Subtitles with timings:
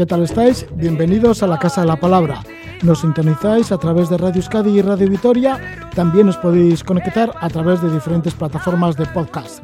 [0.00, 0.66] ¿Qué tal estáis?
[0.76, 2.42] Bienvenidos a la Casa de la Palabra.
[2.82, 5.60] Nos sintonizáis a través de Radio Euskadi y Radio Vitoria.
[5.94, 9.62] También os podéis conectar a través de diferentes plataformas de podcast.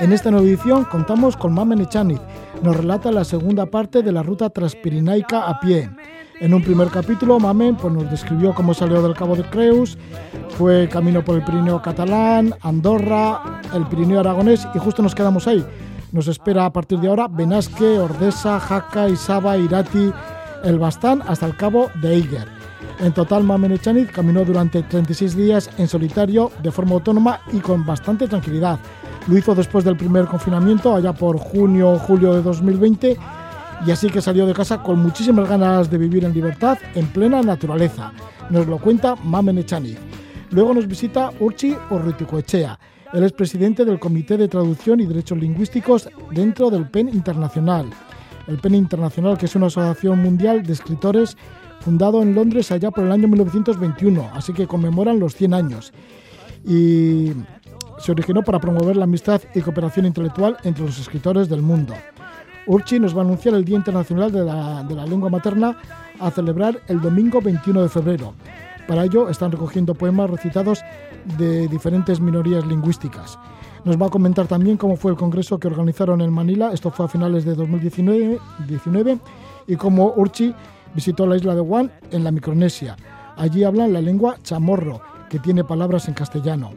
[0.00, 2.18] En esta nueva edición contamos con Mamen Echaniz.
[2.60, 5.88] Nos relata la segunda parte de la ruta transpirinaica a pie.
[6.40, 9.96] En un primer capítulo, Mamen pues, nos describió cómo salió del Cabo de Creus,
[10.56, 15.64] fue camino por el Pirineo catalán, Andorra, el Pirineo aragonés y justo nos quedamos ahí.
[16.12, 20.10] Nos espera a partir de ahora Benasque, Ordesa, Jaca, Isaba, Irati,
[20.64, 22.48] el Bastán hasta el Cabo de Eiger.
[23.00, 27.84] En total, Mamen Echaniz caminó durante 36 días en solitario, de forma autónoma y con
[27.84, 28.78] bastante tranquilidad.
[29.28, 33.16] Lo hizo después del primer confinamiento, allá por junio o julio de 2020,
[33.86, 37.42] y así que salió de casa con muchísimas ganas de vivir en libertad, en plena
[37.42, 38.12] naturaleza.
[38.50, 39.98] Nos lo cuenta Mamen Echaniz.
[40.50, 42.78] Luego nos visita Urchi Orruticoechea.
[43.12, 47.88] Él es presidente del Comité de Traducción y Derechos Lingüísticos dentro del PEN Internacional.
[48.46, 51.36] El PEN Internacional, que es una asociación mundial de escritores
[51.80, 55.92] fundado en Londres allá por el año 1921, así que conmemoran los 100 años.
[56.66, 57.32] Y
[57.98, 61.94] se originó para promover la amistad y cooperación intelectual entre los escritores del mundo.
[62.66, 65.78] Urchi nos va a anunciar el Día Internacional de la, de la Lengua Materna
[66.20, 68.34] a celebrar el domingo 21 de febrero.
[68.86, 70.82] Para ello están recogiendo poemas recitados
[71.36, 73.38] de diferentes minorías lingüísticas.
[73.84, 77.06] Nos va a comentar también cómo fue el congreso que organizaron en Manila, esto fue
[77.06, 79.18] a finales de 2019, 19,
[79.66, 80.54] y cómo Urchi
[80.94, 82.96] visitó la isla de Guam en la Micronesia.
[83.36, 86.70] Allí hablan la lengua chamorro, que tiene palabras en castellano.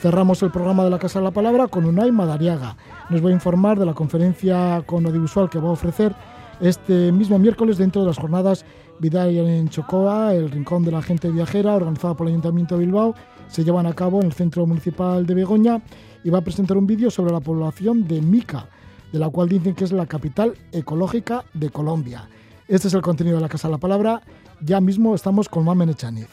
[0.00, 2.76] Cerramos el programa de la Casa de la Palabra con Unai Madariaga.
[3.08, 6.12] Nos va a informar de la conferencia con audiovisual que va a ofrecer
[6.60, 8.64] este mismo miércoles dentro de las jornadas
[8.98, 13.14] Vidal en Chocoa, el Rincón de la Gente Viajera, organizada por el Ayuntamiento de Bilbao,
[13.52, 15.82] se llevan a cabo en el Centro Municipal de Begoña
[16.24, 18.66] y va a presentar un vídeo sobre la población de Mica,
[19.12, 22.28] de la cual dicen que es la capital ecológica de Colombia.
[22.66, 24.22] Este es el contenido de la Casa de la Palabra.
[24.62, 26.28] Ya mismo estamos con Mamen Echaniz.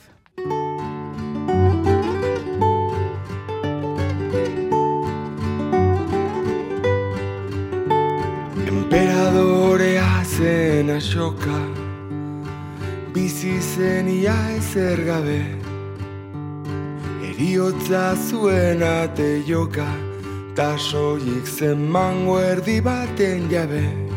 [17.39, 19.87] Eriotza zuen ate joka
[20.55, 24.08] Ta soilik zen mango erdi baten jabe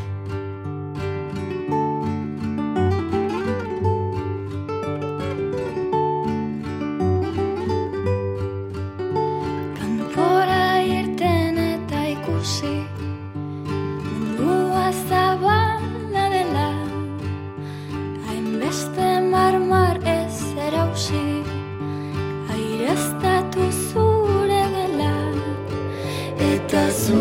[26.73, 27.21] zu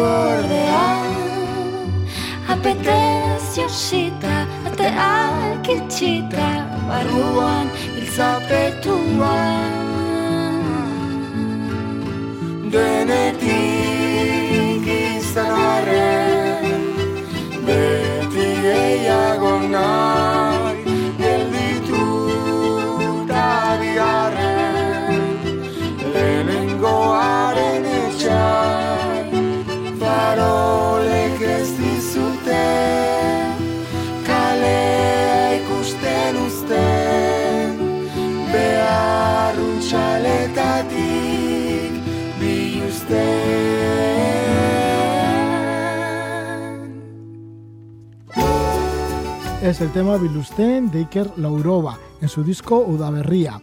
[0.00, 0.88] ordea
[2.48, 6.48] Apetez josita Ateak itxita
[6.88, 7.68] Barruan
[7.98, 9.72] iltzapetuan
[12.72, 13.33] Denetik
[49.64, 53.62] Es el tema Bilusten de Iker Laurova en su disco Udaberría.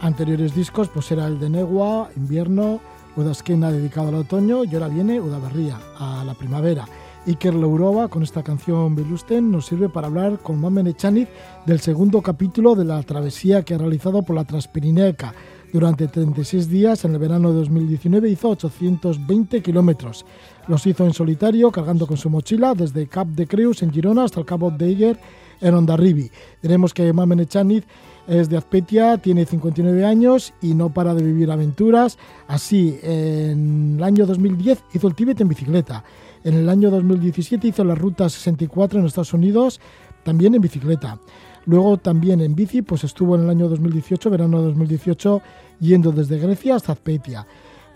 [0.00, 2.78] Anteriores discos pues era el de Negua, Invierno,
[3.16, 6.84] Udasquena dedicado al otoño y ahora viene Udaberría, a la primavera.
[7.26, 11.30] Iker Laurova con esta canción Bilusten nos sirve para hablar con Mamen Echaniz
[11.64, 15.32] del segundo capítulo de la travesía que ha realizado por la Transpirineca.
[15.72, 20.26] Durante 36 días en el verano de 2019 hizo 820 kilómetros.
[20.66, 24.40] Los hizo en solitario, cargando con su mochila desde Cap de Creus en Girona hasta
[24.40, 25.20] el Cabo de Eiger
[25.60, 26.28] en Ondarribi.
[26.60, 27.84] Diremos que Mamen Echaniz
[28.26, 32.18] es de Azpetia, tiene 59 años y no para de vivir aventuras.
[32.48, 36.02] Así, en el año 2010 hizo el Tíbet en bicicleta.
[36.42, 39.80] En el año 2017 hizo la Ruta 64 en Estados Unidos,
[40.24, 41.20] también en bicicleta.
[41.66, 45.42] Luego también en bici, pues estuvo en el año 2018, verano de 2018,
[45.80, 47.46] yendo desde Grecia hasta Azpeitia.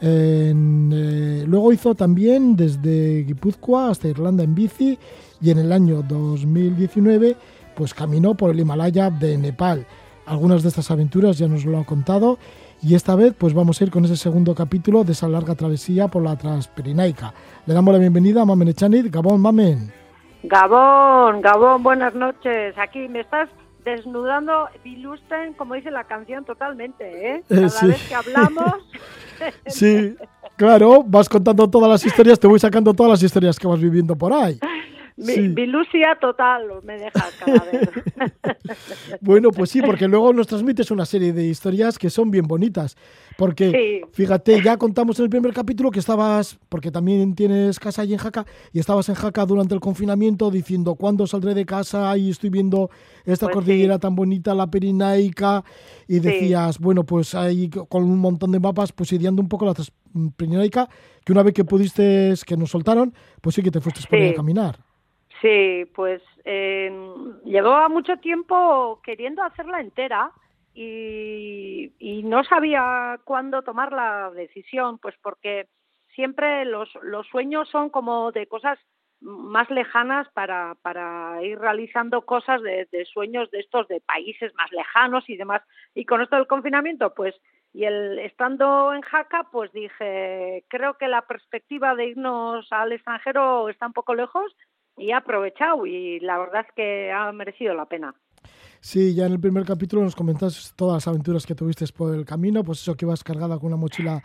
[0.00, 4.98] En, eh, luego hizo también desde Guipúzcoa hasta Irlanda en bici
[5.40, 7.36] y en el año 2019
[7.74, 9.86] pues caminó por el Himalaya de Nepal.
[10.26, 12.38] Algunas de estas aventuras ya nos lo ha contado
[12.82, 16.08] y esta vez pues vamos a ir con ese segundo capítulo de esa larga travesía
[16.08, 17.32] por la Transpirinaica.
[17.66, 19.10] Le damos la bienvenida a Mamen Echanit.
[19.10, 20.03] Gabón, Mamen.
[20.46, 22.76] Gabón, Gabón, buenas noches.
[22.76, 23.48] Aquí me estás
[23.82, 27.36] desnudando Bilusten, como dice la canción, totalmente, ¿eh?
[27.50, 27.86] Eh, Cada sí.
[27.86, 28.74] vez que hablamos...
[29.66, 30.14] Sí,
[30.56, 34.14] claro, vas contando todas las historias, te voy sacando todas las historias que vas viviendo
[34.14, 34.58] por ahí.
[35.16, 35.54] Mi, Sí.
[36.20, 37.88] Total me deja cada vez.
[39.20, 42.96] Bueno, pues sí, porque luego nos transmites una serie de historias que son bien bonitas.
[43.36, 44.10] Porque, Sí.
[44.12, 48.18] fíjate, ya contamos en el primer capítulo que estabas, porque también tienes casa allí en
[48.18, 52.16] Jaca, y estabas en Jaca durante el confinamiento diciendo, ¿cuándo saldré de casa?
[52.16, 52.90] Y estoy viendo
[53.24, 54.00] esta Pues cordillera sí.
[54.00, 55.64] tan bonita, la Pirinaica,
[56.08, 59.74] y decías, bueno, pues ahí con un montón de mapas, pues ideando un poco la
[60.36, 60.88] Pirinaica,
[61.24, 64.28] que una vez que pudiste, que nos soltaron, pues sí que te fuiste por ahí
[64.30, 64.78] a caminar.
[65.40, 66.90] Sí, pues eh,
[67.44, 70.32] llevaba mucho tiempo queriendo hacerla entera
[70.74, 71.90] y,
[72.24, 75.68] no sabía cuándo tomar la decisión, pues porque
[76.14, 78.78] siempre los, los sueños son como de cosas
[79.20, 84.70] más lejanas para, para ir realizando cosas de, de sueños de estos de países más
[84.72, 85.62] lejanos y demás.
[85.94, 87.34] Y con esto del confinamiento, pues,
[87.72, 93.68] y el estando en Jaca, pues dije, creo que la perspectiva de irnos al extranjero
[93.68, 94.54] está un poco lejos
[94.96, 98.14] y he aprovechado y la verdad es que ha merecido la pena.
[98.80, 102.24] Sí, ya en el primer capítulo nos comentaste todas las aventuras que tuviste por el
[102.26, 104.22] camino, pues eso que ibas cargada con una mochila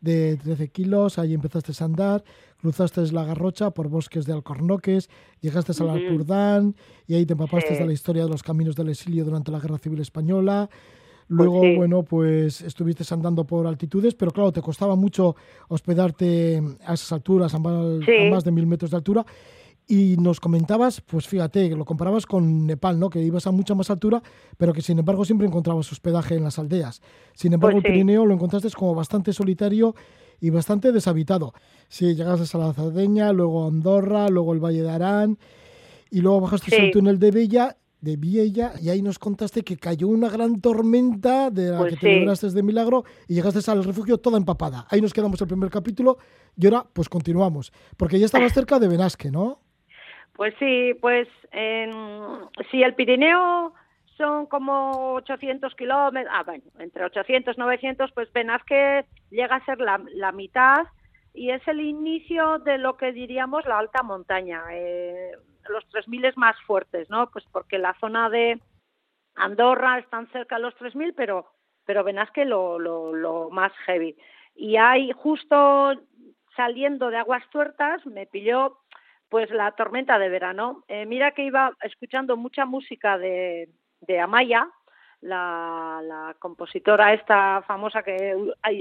[0.00, 2.22] de 13 kilos, ahí empezaste a andar,
[2.60, 5.08] cruzaste la Garrocha por bosques de alcornoques,
[5.40, 5.96] llegaste al Ujú.
[5.96, 6.74] Alpurdán
[7.06, 7.80] y ahí te empapaste Sí.
[7.80, 10.68] de la historia de los caminos del exilio durante la Guerra Civil Española.
[11.28, 11.76] Luego, sí.
[11.76, 15.34] bueno, pues estuviste andando por altitudes, pero claro, te costaba mucho
[15.68, 18.26] hospedarte a esas alturas, a más, Sí.
[18.26, 19.24] a más de mil metros de altura.
[19.88, 23.10] Y nos comentabas, pues fíjate, lo comparabas con Nepal, ¿no?
[23.10, 24.22] Que ibas a mucha más altura,
[24.56, 27.02] pero que sin embargo siempre encontrabas hospedaje en las aldeas.
[27.34, 27.92] Sin embargo, Pues el.
[27.92, 29.94] Pirineo lo encontraste como bastante solitario
[30.40, 31.52] y bastante deshabitado.
[31.88, 35.38] Sí, llegaste a la Cerdeña, luego a Andorra, luego el Valle de Arán,
[36.10, 36.76] y luego bajaste Sí.
[36.80, 41.50] al túnel de Bella, de Viella, y ahí nos contaste que cayó una gran tormenta
[41.50, 42.18] de la Pues que te sí.
[42.20, 44.86] libraste de milagro y llegaste al refugio toda empapada.
[44.90, 46.18] Ahí nos quedamos el primer capítulo
[46.56, 49.60] y ahora pues continuamos, porque ya estabas cerca de Benasque, ¿no?
[50.34, 51.28] Pues sí, pues
[52.70, 53.74] si el Pirineo
[54.16, 59.78] son como 800 kilómetros, ah, bueno, entre 800 y 900, pues Benasque llega a ser
[59.80, 60.86] la, mitad
[61.34, 65.32] y es el inicio de lo que diríamos la alta montaña, eh,
[65.68, 67.30] los 3.000 más fuertes, ¿no?
[67.30, 68.60] Pues porque la zona de
[69.34, 71.46] Andorra están cerca de los 3.000, pero,
[71.84, 74.16] pero Benasque lo, lo, lo más heavy.
[74.54, 75.94] Y hay justo
[76.56, 78.81] saliendo de Aguas Tuertas, me pilló
[79.32, 80.84] pues la tormenta de verano.
[80.88, 83.70] Eh, mira que iba escuchando mucha música de,
[84.02, 84.68] de Amaya,
[85.22, 88.36] la, la compositora esta famosa que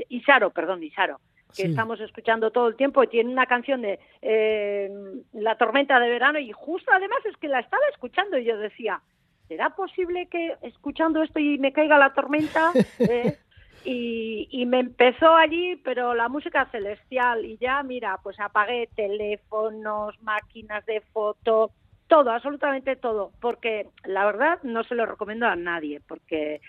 [0.10, 1.22] Isaro, perdón, Isaro,
[1.56, 1.70] que Sí.
[1.70, 4.92] estamos escuchando todo el tiempo y tiene una canción de eh,
[5.32, 9.02] La tormenta de verano y justo además es que la estaba escuchando y yo decía,
[9.48, 12.74] ¿será posible que escuchando esto y me caiga la tormenta?
[13.00, 13.38] Eh,
[13.84, 20.22] y, y me empezó allí, pero la música celestial y ya, mira, pues apagué teléfonos,
[20.22, 21.72] máquinas de foto,
[22.08, 26.60] todo, absolutamente todo, porque la verdad no se lo recomiendo a nadie, porque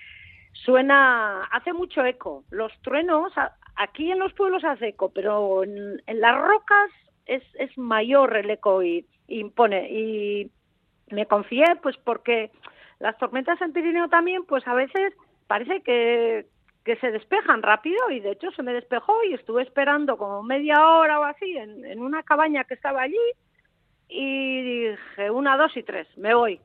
[0.53, 2.45] suena, hace mucho eco.
[2.51, 3.33] Los truenos,
[3.77, 6.91] aquí en los pueblos hace eco, pero en, las rocas
[7.27, 9.91] es, es mayor el eco y impone.
[9.91, 10.51] Y
[11.11, 12.51] me confié, pues porque
[13.01, 15.13] las tormentas en Pirineo también, pues a veces
[15.49, 16.47] parece que,
[16.85, 20.87] que se despejan rápido y de hecho se me despejó y estuve esperando como media
[20.87, 23.17] hora o así en, en una cabaña que estaba allí
[24.09, 26.61] y dije una, dos y tres, me voy.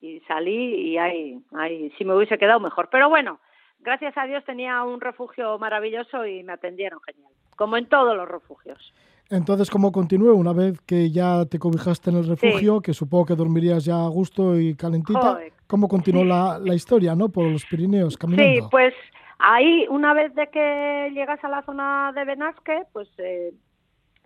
[0.00, 2.88] Y salí y ahí, ahí si me hubiese quedado mejor.
[2.90, 3.40] Pero bueno,
[3.80, 8.28] gracias a Dios tenía un refugio maravilloso y me atendieron genial, como en todos los
[8.28, 8.94] refugios.
[9.28, 10.32] Entonces, ¿cómo continúe?
[10.32, 14.08] Una vez que ya te cobijaste en el refugio, que supongo que dormirías ya a
[14.08, 15.52] gusto y calentita, Joder.
[15.66, 17.28] ¿cómo continuó la, la historia, no?
[17.28, 18.62] Por los Pirineos, caminando.
[18.62, 18.92] Sí, pues
[19.40, 23.52] ahí, una vez de que llegas a la zona de Benasque, pues eh,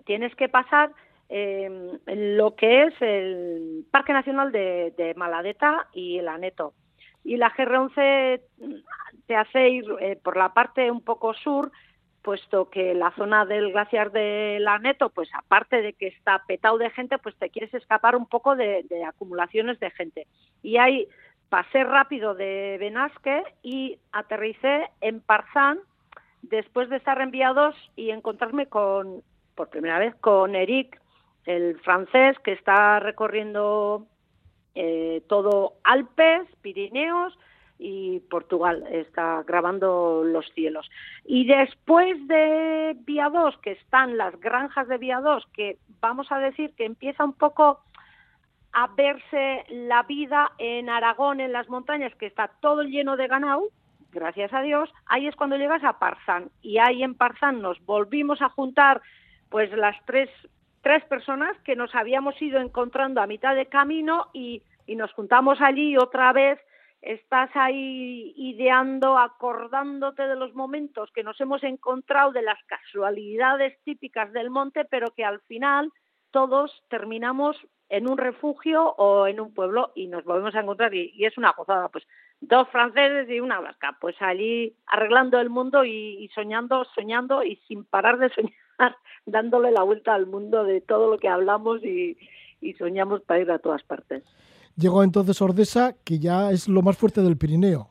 [0.05, 0.91] tienes que pasar
[1.29, 6.75] eh, lo que es el Parque Nacional de, de Maladeta y el Aneto.
[7.23, 8.43] Y la GR11
[9.27, 11.73] te hace ir eh, por la parte un poco sur,
[12.21, 16.91] puesto que la zona del glaciar del Aneto, pues aparte de que está petado de
[16.91, 20.27] gente, pues te quieres escapar un poco de acumulaciones de gente.
[20.63, 21.09] Y hay
[21.49, 25.79] pasé rápido de Benasque y aterricé en Parzán
[26.43, 29.23] después de estar enviados y encontrarme con,
[29.55, 31.01] por primera vez, con Eric,
[31.47, 34.07] el francés que está recorriendo
[34.75, 37.39] eh, todo Alpes, Pirineos
[37.79, 40.91] y Portugal, está grabando los cielos.
[41.25, 46.39] Y después de Vía 2, que están las granjas de Vía 2, que vamos a
[46.39, 47.81] decir que empieza un poco
[48.75, 53.69] a verse la vida en Aragón, en las montañas, que está todo lleno de ganado,
[54.13, 56.51] gracias a Dios, ahí es cuando llegas a Parzán.
[56.61, 59.01] Y ahí en Parzán nos volvimos a juntar
[59.49, 60.29] pues las tres,
[60.83, 65.61] tres personas que nos habíamos ido encontrando a mitad de camino y, y nos juntamos
[65.61, 66.59] allí otra vez
[67.05, 74.33] estás ahí ideando, acordándote de los momentos que nos hemos encontrado, de las casualidades típicas
[74.33, 75.93] del monte, pero que al final
[76.35, 77.57] todos terminamos
[77.89, 81.53] en un refugio o en un pueblo y nos volvemos a encontrar y, es una
[81.53, 82.03] gozada, pues
[82.41, 87.85] dos franceses y una vasca, pues allí arreglando el mundo y, soñando, soñando y sin
[87.85, 88.53] parar de soñar,
[89.27, 92.19] dándole la vuelta al mundo de todo lo que hablamos y,
[92.61, 94.25] y soñamos para ir a todas partes.
[94.77, 97.91] Llegó entonces Ordesa, que ya es lo más fuerte del Pirineo.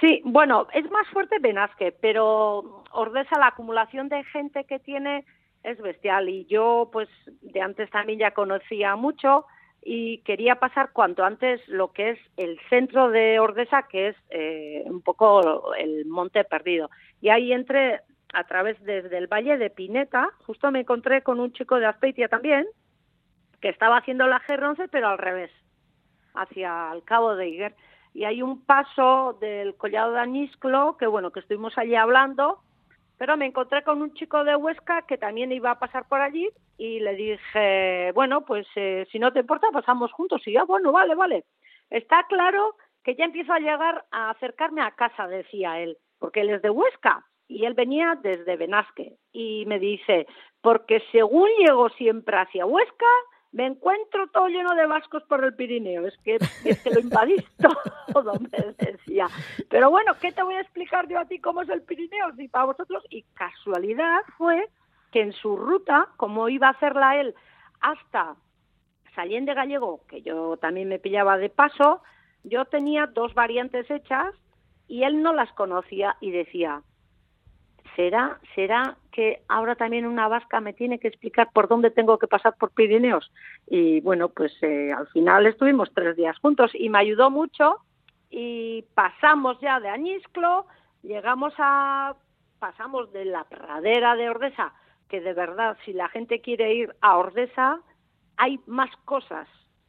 [0.00, 5.26] Sí, bueno, es más fuerte Benasque, pero Ordesa, la acumulación de gente que tiene
[5.64, 6.28] es bestial.
[6.28, 7.08] Y yo, pues,
[7.42, 9.46] de antes también ya conocía mucho
[9.82, 14.82] y quería pasar cuanto antes lo que es el centro de Ordesa, que es eh,
[14.86, 16.90] un poco el Monte Perdido.
[17.20, 18.00] Y ahí entré
[18.32, 22.28] a través desde el Valle de Pineta, justo me encontré con un chico de Azpeitia
[22.28, 22.66] también,
[23.60, 25.50] que estaba haciendo la G11, pero al revés
[26.34, 27.74] hacia el Cabo de Iguer.
[28.12, 32.60] Y hay un paso del Collado de Anisclo, que bueno, que estuvimos allí hablando,
[33.16, 36.48] pero me encontré con un chico de Huesca que también iba a pasar por allí
[36.76, 40.42] y le dije, bueno, pues eh, si no te importa, pasamos juntos.
[40.46, 41.44] Y ya, bueno, vale, vale.
[41.90, 46.50] Está claro que ya empiezo a llegar a acercarme a casa, decía él, porque él
[46.50, 49.16] es de Huesca y él venía desde Benasque.
[49.32, 50.26] Y me dice,
[50.60, 53.06] porque según llego siempre hacia Huesca,
[53.54, 57.44] me encuentro todo lleno de vascos por el Pirineo, es que, es que lo invadís
[58.12, 59.28] todo, me decía.
[59.70, 62.34] Pero bueno, ¿qué te voy a explicar yo a ti cómo es el Pirineo?
[62.36, 64.68] Si para vosotros, y casualidad fue
[65.12, 67.34] que en su ruta, como iba a hacerla él
[67.80, 68.34] hasta
[69.16, 72.02] de Gallego, que yo también me pillaba de paso,
[72.42, 74.34] yo tenía dos variantes hechas
[74.88, 76.82] y él no las conocía y decía,
[77.96, 82.26] ¿será, será que ahora también una vasca me tiene que explicar por dónde tengo que
[82.26, 83.30] pasar por Pirineos?
[83.66, 87.78] Y bueno, pues eh, al final estuvimos tres días juntos y me ayudó mucho
[88.30, 90.66] y pasamos ya de Añisclo,
[91.02, 92.16] llegamos a,
[92.58, 94.72] pasamos de la pradera de Ordesa,
[95.08, 97.80] que de verdad si la gente quiere ir a Ordesa,
[98.36, 99.46] hay más cosas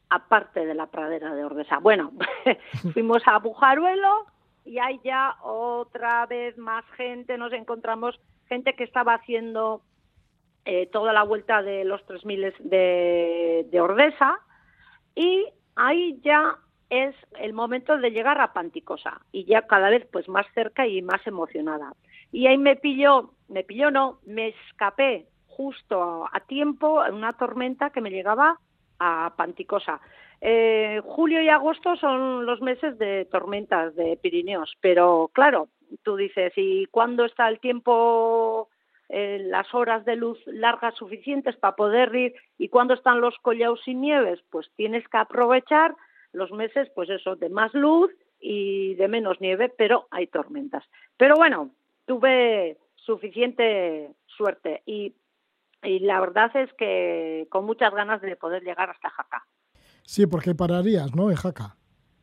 [0.08, 1.78] aparte de la pradera de Ordesa.
[1.78, 2.12] Bueno,
[2.92, 4.26] fuimos a Bujaruelo,
[4.66, 9.82] y hay ya otra vez más gente, nos encontramos gente que estaba haciendo
[10.64, 14.40] eh, toda la vuelta de los 3.000 de, de Ordesa
[15.14, 15.46] y
[15.76, 16.58] ahí ya
[16.90, 21.02] es el momento de llegar a Panticosa y ya cada vez pues más cerca y
[21.02, 21.94] más emocionada.
[22.32, 27.90] Y ahí me pilló, me pilló no, me escapé justo a tiempo en una tormenta
[27.90, 28.58] que me llegaba
[28.98, 30.00] a Panticosa.
[30.48, 35.70] Eh, julio y agosto son los meses de tormentas de Pirineos, pero claro,
[36.04, 38.68] tú dices, ¿y cuándo está el tiempo,
[39.08, 42.34] eh, las horas de luz largas suficientes para poder ir?
[42.58, 44.38] ¿Y cuándo están los collados sin nieves?
[44.48, 45.96] Pues tienes que aprovechar
[46.30, 50.84] los meses, pues eso, de más luz y de menos nieve, pero hay tormentas.
[51.16, 51.70] Pero bueno,
[52.04, 55.12] tuve suficiente suerte y,
[55.82, 59.44] y la verdad es que con muchas ganas de poder llegar hasta Jaca.
[60.06, 61.30] Sí, porque pararías, ¿no?
[61.30, 61.76] En Jaca.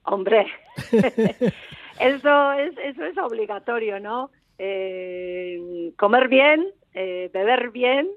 [0.05, 0.47] Hombre,
[1.99, 4.31] eso, es, eso es obligatorio, ¿no?
[4.57, 8.09] Eh, comer bien, eh, beber bien,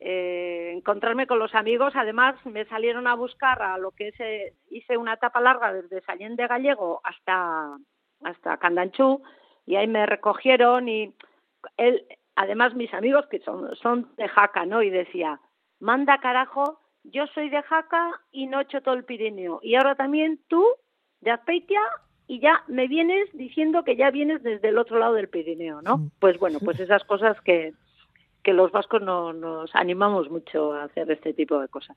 [0.00, 1.94] eh, encontrarme con los amigos.
[1.96, 6.36] Además, me salieron a buscar a lo que es, hice una etapa larga desde Sallén
[6.36, 7.76] de Gallego hasta,
[8.22, 9.22] hasta Candanchú
[9.64, 11.14] y ahí me recogieron y
[11.76, 12.04] él,
[12.36, 14.82] además mis amigos que son, son de Jaca, ¿no?
[14.82, 15.40] Y decía,
[15.80, 19.60] manda carajo yo soy de Jaca y no he hecho todo el Pirineo.
[19.62, 20.64] Y ahora también tú,
[21.20, 21.80] de Azpeitia,
[22.26, 26.10] y ya me vienes diciendo que ya vienes desde el otro lado del Pirineo, ¿no?
[26.18, 27.74] Pues bueno, pues esas cosas que,
[28.42, 31.96] que los vascos no, nos animamos mucho a hacer este tipo de cosas.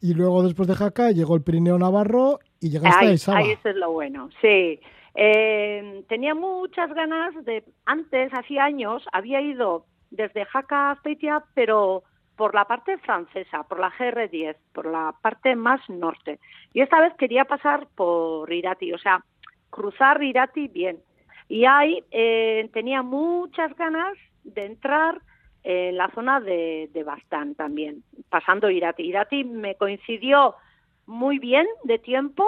[0.00, 3.38] Y luego después de Jaca llegó el Pirineo Navarro y llegaste ahí, a Isaba.
[3.38, 4.80] Ahí eso es lo bueno, sí.
[5.14, 12.02] Eh, tenía muchas ganas de, antes, hacía años, había ido desde Jaca a Azpeitia, pero
[12.36, 16.38] por la parte francesa, por la GR10, por la parte más norte.
[16.72, 19.24] Y esta vez quería pasar por Irati, o sea,
[19.70, 20.98] cruzar Irati bien.
[21.48, 25.20] Y ahí eh, tenía muchas ganas de entrar
[25.62, 29.02] en la zona de, de Bastán también, pasando Irati.
[29.02, 30.56] Irati me coincidió
[31.06, 32.46] muy bien de tiempo,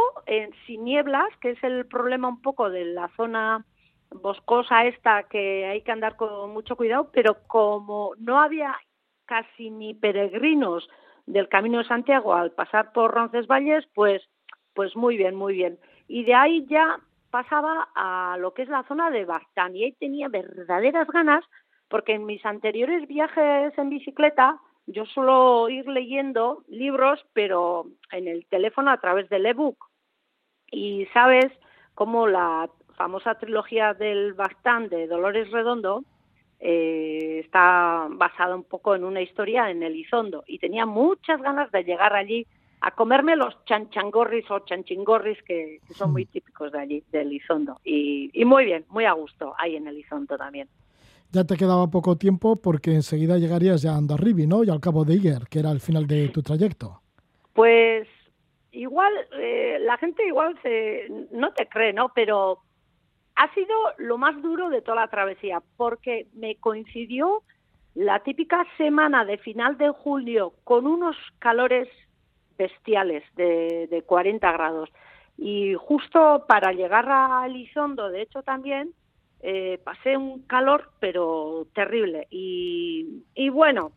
[0.67, 3.65] sin nieblas, que es el problema un poco de la zona
[4.11, 8.75] boscosa esta que hay que andar con mucho cuidado, pero como no había
[9.27, 10.89] casi ni peregrinos
[11.27, 14.23] del Camino de Santiago al pasar por Roncesvalles, pues,
[14.75, 15.79] pues muy bien, muy bien.
[16.09, 16.99] Y de ahí ya
[17.31, 21.45] pasaba a lo que es la zona de Bastán y ahí tenía verdaderas ganas
[21.89, 28.47] porque en mis anteriores viajes en bicicleta yo suelo ir leyendo libros, pero en el
[28.47, 29.77] teléfono a través del ebook.
[30.71, 31.53] Y sabes
[31.95, 36.05] cómo la famosa trilogía del Bastán de Dolores Redondo
[36.61, 41.85] eh, está basada un poco en una historia en Elizondo y tenía muchas ganas de
[41.85, 42.47] llegar allí
[42.81, 47.81] a comerme los chanchangorris o chanchingorris que, son muy típicos de allí, de Elizondo.
[47.85, 50.69] Y, y muy bien, muy a gusto ahí en Elizondo también
[51.33, 54.65] ya te quedaba poco tiempo porque enseguida llegarías ya a Andarribi, ¿no?
[54.65, 57.03] Y al Cabo de Iger, que era el final de tu trayecto.
[57.53, 58.09] Pues
[58.73, 62.13] igual, eh, la gente igual se, no te cree, ¿no?
[62.15, 62.61] Pero
[63.37, 67.43] ha sido lo más duro de toda la travesía, porque me coincidió
[67.95, 71.89] la típica semana de final de julio con unos calores
[72.59, 74.91] bestiales de, de 40 grados.
[75.39, 78.93] Y justo para llegar a Elizondo, de hecho también,
[79.41, 82.27] eh, pasé un calor, pero terrible.
[82.31, 83.93] Y, y bueno,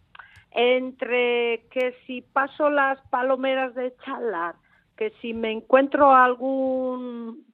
[0.51, 4.55] entre que si paso las palomeras de Chalar,
[4.97, 7.45] que si me encuentro algún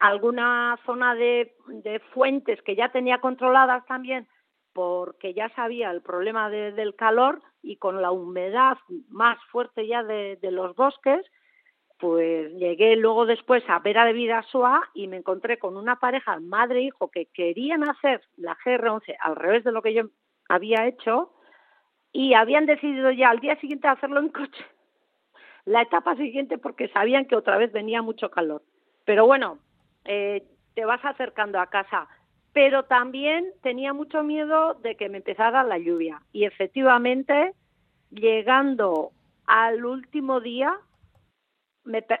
[0.00, 1.52] alguna zona de,
[2.12, 4.26] fuentes que ya tenía controladas también,
[4.72, 8.78] porque ya sabía el problema del calor y con la humedad
[9.08, 11.24] más fuerte ya de, de los bosques,
[11.98, 16.78] pues llegué luego después a Vera de Vidasoa y me encontré con una pareja, madre
[16.78, 20.04] e hijo, que querían hacer la GR11 al revés de lo que yo
[20.48, 21.34] había hecho
[22.10, 24.64] y habían decidido ya al día siguiente hacerlo en coche.
[25.66, 28.62] La etapa siguiente porque sabían que otra vez venía mucho calor.
[29.04, 29.58] Pero bueno,
[30.04, 32.08] eh, te vas acercando a casa.
[32.52, 36.20] Pero también tenía mucho miedo de que me empezara la lluvia.
[36.32, 37.54] Y efectivamente,
[38.10, 39.12] llegando
[39.46, 40.76] al último día,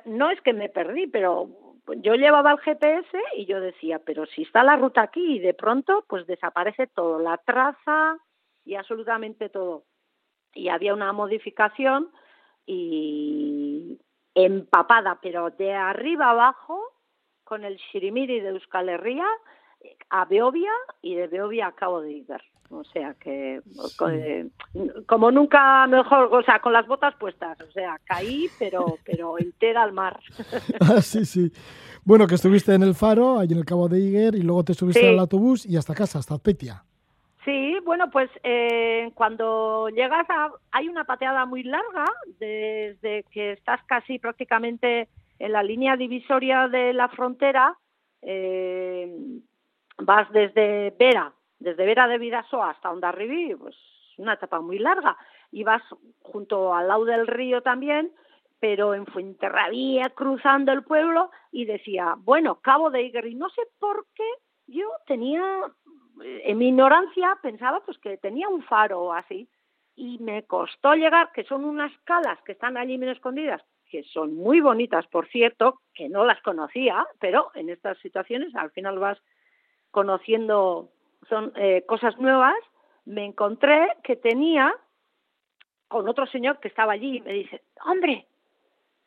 [0.04, 1.48] no es que me perdí, pero
[1.96, 5.54] yo llevaba el GPS y yo decía, pero si está la ruta aquí y de
[5.54, 8.18] pronto pues desaparece todo, la traza
[8.64, 9.84] y absolutamente todo.
[10.54, 12.10] Y había una modificación
[12.66, 14.00] y
[14.34, 16.80] empapada, pero de arriba abajo,
[17.50, 19.26] con el Shirimiri de Euskal Herria,
[20.08, 20.70] a Beovia
[21.02, 22.40] y de Beovia a Cabo de Iber.
[22.70, 23.60] O sea que,
[25.06, 29.82] como nunca mejor, o sea, con las botas puestas, o sea, caí, pero, pero entera
[29.82, 30.20] al mar.
[30.80, 31.50] Ah, sí, sí.
[32.04, 34.74] Bueno, que estuviste en el Faro, ahí en el Cabo de Iguer, y luego te
[34.74, 36.84] subiste al autobús y hasta casa, hasta Petia.
[37.44, 40.52] Sí, bueno, pues eh, cuando llegas a...
[40.70, 42.04] Hay una pateada muy larga,
[42.38, 45.08] desde que estás casi prácticamente
[45.40, 47.76] en la línea divisoria de la frontera,
[48.22, 49.12] eh,
[49.98, 53.76] vas desde Vera desde Vera de Vidasoa hasta Ondarribí, pues
[54.16, 55.16] una etapa muy larga.
[55.52, 55.82] Ibas
[56.20, 58.12] junto al lado del río también,
[58.58, 63.62] pero en Fuenterrabía, cruzando el pueblo, y decía, bueno, Cabo de Iger, y no sé
[63.78, 64.28] por qué
[64.66, 65.42] yo tenía,
[66.22, 69.48] en mi ignorancia, pensaba pues que tenía un faro así,
[69.96, 74.34] y me costó llegar, que son unas calas que están allí menos escondidas, que son
[74.34, 79.18] muy bonitas, por cierto, que no las conocía, pero en estas situaciones al final vas
[79.90, 80.90] conociendo
[81.28, 82.56] son eh, cosas nuevas,
[83.04, 84.74] me encontré que tenía
[85.88, 88.26] con otro señor que estaba allí y me dice, hombre,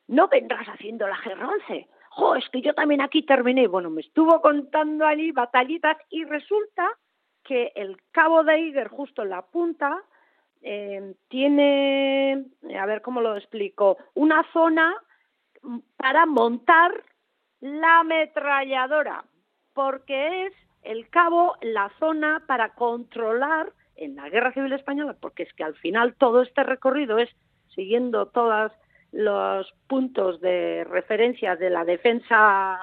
[0.07, 1.87] no vendrás haciendo la G11.
[2.09, 3.67] Jo, es que yo también aquí terminé.
[3.67, 6.87] Bueno, me estuvo contando allí batallitas y resulta
[7.43, 10.03] que el cabo de Iger, justo en la punta,
[10.63, 12.45] eh, tiene,
[12.79, 14.95] a ver cómo lo explico, una zona
[15.97, 17.03] para montar
[17.59, 19.25] la ametralladora,
[19.73, 25.53] porque es el cabo la zona para controlar en la Guerra Civil Española, porque es
[25.53, 27.29] que al final todo este recorrido es
[27.75, 28.71] siguiendo todos
[29.11, 32.79] los puntos de referencia de la defensa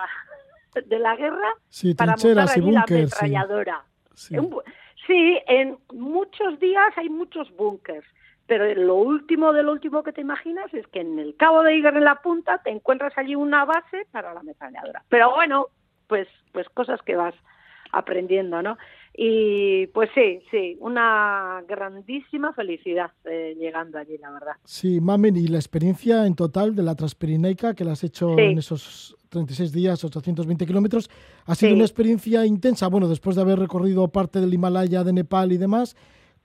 [0.87, 1.55] de la guerra
[1.97, 3.85] para montar allí la ametralladora.
[4.15, 4.37] Sí.
[4.37, 4.51] sí,
[5.09, 8.07] en muchos días hay muchos búnkers,
[8.47, 11.77] pero lo último de lo último que te imaginas es que en el Cabo de
[11.77, 15.03] Iger en la punta te encuentras allí una base para la ametralladora.
[15.09, 15.67] Pero bueno,
[16.07, 17.35] pues pues cosas que vas
[17.93, 18.77] aprendiendo, ¿no?
[19.13, 24.53] Y pues sí, sí, una grandísima felicidad eh, llegando allí, la verdad.
[24.65, 28.59] Sí, Mamen, y la experiencia en total de la Transpirineica que la has hecho en
[28.59, 31.11] esos 36 días, 820 kilómetros,
[31.45, 32.89] ha sido una experiencia intensa.
[32.89, 35.97] Bueno, después de haber recorrido parte del Himalaya, de Nepal y demás,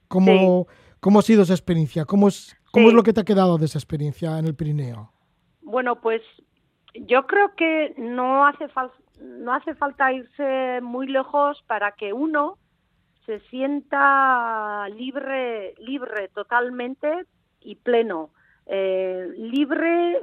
[0.08, 0.66] ¿cómo,
[1.00, 2.04] ¿cómo ha sido esa experiencia?
[2.04, 5.12] ¿Cómo es, cómo es lo que te ha quedado de esa experiencia en el Pirineo?
[5.62, 6.22] Bueno, pues
[6.94, 12.58] yo creo que no hace falta no hace falta irse muy lejos para que uno
[13.24, 17.26] se sienta libre, libre totalmente
[17.60, 18.30] y pleno,
[18.66, 20.20] eh, libre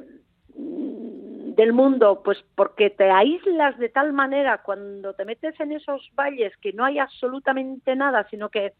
[0.55, 6.09] mm, del mundo, pues porque te aíslas de tal manera cuando te metes en esos
[6.15, 8.73] valles que no hay absolutamente nada, sino que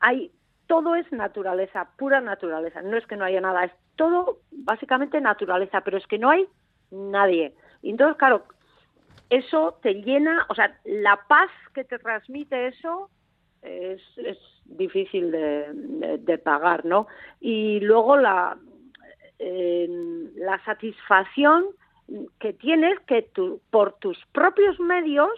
[0.00, 0.30] hay
[0.66, 2.82] todo es naturaleza, pura naturaleza.
[2.82, 6.46] No es que no haya nada, es todo básicamente naturaleza, pero es que no hay
[6.90, 7.54] nadie.
[7.82, 8.44] Entonces, claro,
[9.30, 13.10] eso te llena, o sea, la paz que te transmite eso
[13.62, 14.00] es,
[14.64, 17.06] difícil de, pagar, ¿no?
[17.40, 18.56] Y luego la,
[19.38, 21.66] la satisfacción
[22.40, 25.30] que tienes que tú, por tus propios medios,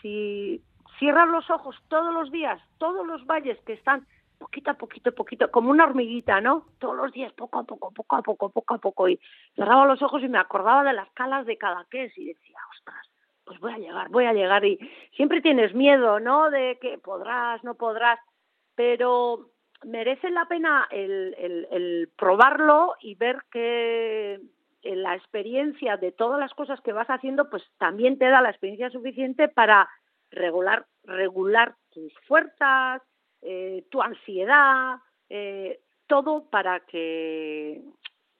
[0.00, 0.62] si
[0.98, 4.06] cierras los ojos todos los días, todos los valles que están
[4.38, 6.66] poquito a poquito, poquito, como una hormiguita, ¿no?
[6.78, 9.08] Todos los días, poco a poco, poco a poco, poco a poco.
[9.08, 9.20] Y
[9.54, 13.11] cerraba los ojos y me acordaba de las calas de cada Cadaqués y decía, ostras,
[13.52, 14.64] pues voy a llegar, voy a llegar.
[14.64, 14.78] Y
[15.16, 16.50] siempre tienes miedo, ¿no?
[16.50, 18.18] De que podrás, no podrás,
[18.74, 19.50] pero
[19.84, 24.40] merece la pena el, probarlo y ver que
[24.82, 28.90] la experiencia de todas las cosas que vas haciendo, pues también te da la experiencia
[28.90, 29.88] suficiente para
[30.30, 33.02] regular, regular tus fuerzas,
[33.42, 34.96] eh, tu ansiedad,
[35.28, 37.82] eh, todo para que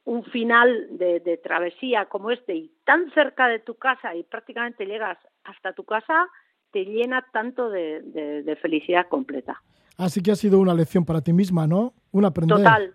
[0.04, 5.18] un final de, travesía como este y tan cerca de tu casa y prácticamente llegas
[5.44, 6.28] hasta tu casa,
[6.72, 9.62] te llena tanto de, felicidad completa.
[9.96, 11.92] Así que ha sido una lección para ti misma, ¿no?
[12.10, 12.58] Un aprender.
[12.58, 12.94] Total.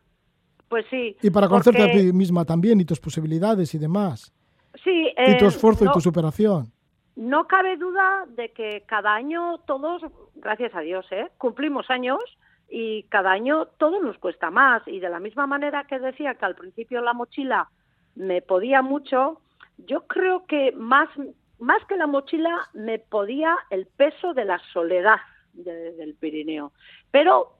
[0.67, 1.15] Pues sí.
[1.21, 4.33] Y para conocerte a ti misma también y tus posibilidades y demás.
[4.83, 5.13] Sí.
[5.17, 6.71] y tu eh, esfuerzo y tu superación.
[7.15, 10.03] No cabe duda de que cada año todos,
[10.35, 11.29] gracias a Dios, ¿eh?
[11.37, 12.19] cumplimos años
[12.69, 14.87] y cada año todo nos cuesta más.
[14.87, 17.69] Y de la misma manera que decía que al principio la mochila
[18.15, 19.41] me podía mucho,
[19.77, 21.09] yo creo que más,
[21.59, 25.19] más que la mochila me podía el peso de la soledad
[25.53, 26.71] del Pirineo.
[27.11, 27.53] Pero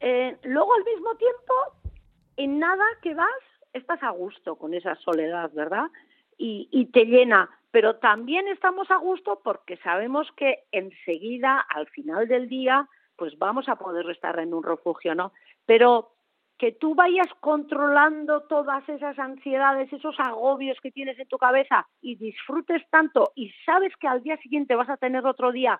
[0.00, 1.54] eh, luego al mismo tiempo,
[2.36, 3.28] en nada que vas,
[3.72, 5.90] estás a gusto con esa soledad, ¿verdad?
[6.38, 12.26] Y, y te llena pero también estamos a gusto porque sabemos que enseguida, al final
[12.26, 12.88] del día,
[13.20, 15.34] pues vamos a poder estar en un refugio, ¿no?
[15.66, 16.14] Pero
[16.56, 22.16] que tú vayas controlando todas esas ansiedades, esos agobios que tienes en tu cabeza y
[22.16, 25.78] disfrutes tanto y sabes que al día siguiente vas a tener otro día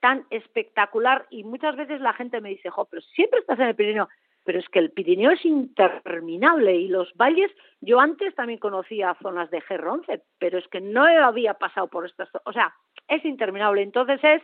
[0.00, 3.74] tan espectacular y muchas veces la gente me dice, jo, pero siempre estás en el
[3.74, 4.10] Pirineo
[4.44, 7.50] pero es que el Pirineo es interminable y los valles,
[7.80, 12.28] yo antes también conocía zonas de G11, pero es que no había pasado por estas,
[12.44, 12.74] o sea,
[13.06, 14.42] es interminable, entonces es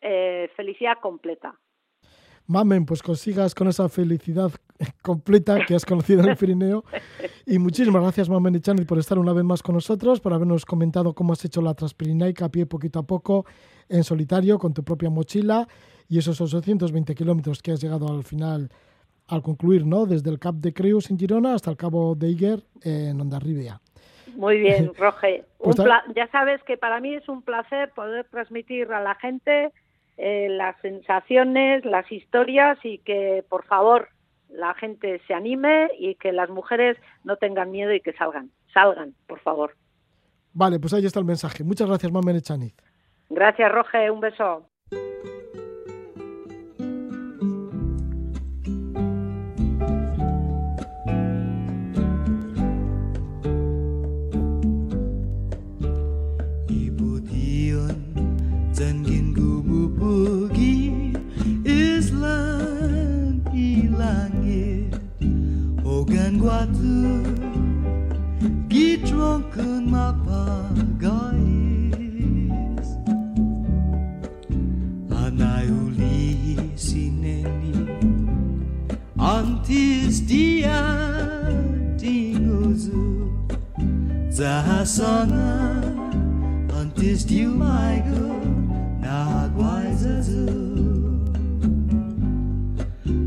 [0.00, 1.58] eh, felicidad completa.
[2.48, 4.50] Mamen, pues consigas con esa felicidad
[5.02, 6.82] completa que has conocido en el Pirineo.
[7.44, 11.12] Y muchísimas gracias, Mamen Echani, por estar una vez más con nosotros, por habernos comentado
[11.12, 13.44] cómo has hecho la Transpirinaica a pie poquito a poco,
[13.90, 15.68] en solitario, con tu propia mochila,
[16.08, 18.70] y esos 820 kilómetros que has llegado al final
[19.26, 20.06] al concluir, ¿no?
[20.06, 23.78] Desde el Cap de Creus en Girona hasta el Cabo de Iguer en Ondarribia.
[24.36, 25.44] Muy bien, Roge.
[25.58, 25.76] Pues
[26.16, 29.70] ya sabes que para mí es un placer poder transmitir a la gente
[30.18, 34.08] eh, las sensaciones, las historias y que, por favor,
[34.48, 38.50] la gente se anime y que las mujeres no tengan miedo y que salgan.
[38.74, 39.74] Salgan, por favor.
[40.52, 41.62] Vale, pues ahí está el mensaje.
[41.62, 42.74] Muchas gracias, Mamen Echaniz.
[43.30, 44.10] Gracias, Roge.
[44.10, 44.68] Un beso.
[84.38, 85.46] Zahasana
[86.80, 88.26] Antis diu maigo
[89.02, 90.44] Naguai zazu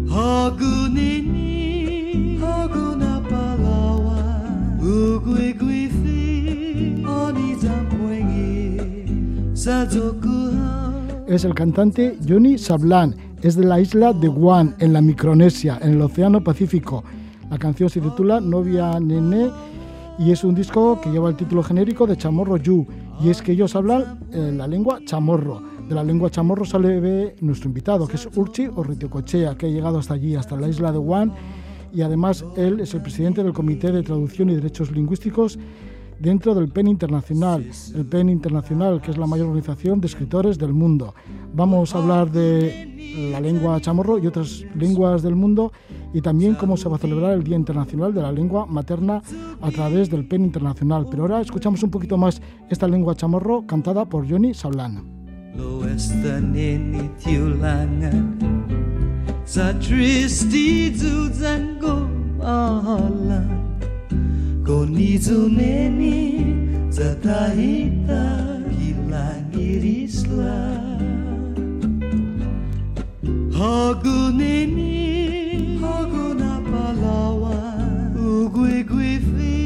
[0.08, 1.50] Hagunini
[11.28, 15.94] Es el cantante Johnny Sablan, es de la isla de Guam, en la Micronesia, en
[15.94, 17.04] el Océano Pacífico.
[17.50, 19.50] La canción se titula Novia Nene
[20.22, 22.86] y es un disco que lleva el título genérico de Chamorro Yu,
[23.24, 25.64] y es que ellos hablan eh, la lengua chamorro.
[25.90, 30.14] De la lengua chamorro sale nuestro invitado, que es Urchi Orritiocochea, que ha llegado hasta
[30.14, 31.34] allí, hasta la isla de Guam,
[31.92, 35.58] y además él es el presidente del Comité de Traducción y Derechos Lingüísticos
[36.22, 40.74] dentro del PEN Internacional, el PEN Internacional, que es la mayor organización de escritores del
[40.74, 41.16] mundo.
[41.54, 45.72] Vamos a hablar de la lengua chamorro y otras lenguas del mundo
[46.14, 49.22] y también cómo se va a celebrar el Día Internacional de la Lengua Materna
[49.62, 51.08] a través del PEN Internacional.
[51.10, 55.04] Pero ahora escuchamos un poquito más esta lengua chamorro cantada por Johnny Saulana.
[59.44, 62.08] Sa tristi zu zango
[62.40, 63.71] ala
[64.72, 66.20] konizuneni
[66.90, 68.24] zatahita
[68.78, 70.56] hilanirisla
[73.58, 74.96] haguneni
[75.82, 77.60] haguna palawa
[78.16, 79.60] uguiguifi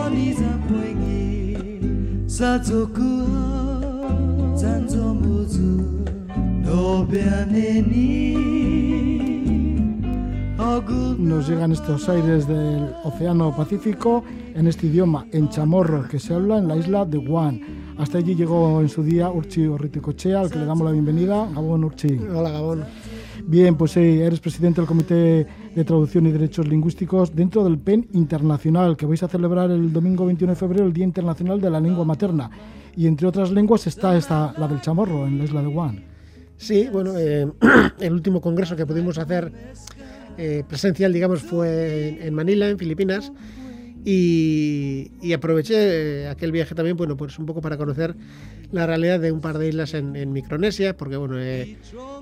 [0.00, 1.58] onizapwengi
[2.26, 3.46] satsokuha
[4.54, 5.74] zanzomuzu
[6.64, 8.08] nobeaneni.
[10.58, 14.24] Nos llegan estos aires del Océano Pacífico
[14.56, 17.60] en este idioma, en chamorro, que se habla en la isla de Guam.
[17.96, 21.48] Hasta allí llegó en su día Urchi Orriticochea, al que le damos la bienvenida.
[21.54, 22.18] Gabón, Urchi.
[22.34, 22.84] Hola, Gabón.
[23.46, 28.08] Bien, pues sí, eres presidente del Comité de Traducción y Derechos Lingüísticos dentro del PEN
[28.14, 31.78] Internacional, que vais a celebrar el domingo 21 de febrero, el Día Internacional de la
[31.78, 32.50] Lengua Materna.
[32.96, 36.00] Y entre otras lenguas está esta, la del chamorro, en la isla de Guam.
[36.56, 37.46] Sí, bueno, eh,
[38.00, 39.52] el último congreso que pudimos hacer
[40.38, 43.32] eh, presencial, digamos, fue en, Manila, en Filipinas,
[44.04, 48.14] y, aproveché aquel viaje también, bueno, pues un poco para conocer
[48.72, 51.76] la realidad de un par de islas en, Micronesia, porque, bueno, eh,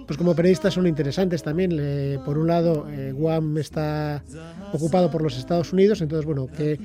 [0.06, 1.76] pues como periodistas son interesantes también.
[1.78, 4.24] Eh, por un lado, Guam está
[4.72, 6.80] ocupado por los Estados Unidos, entonces, bueno, qué,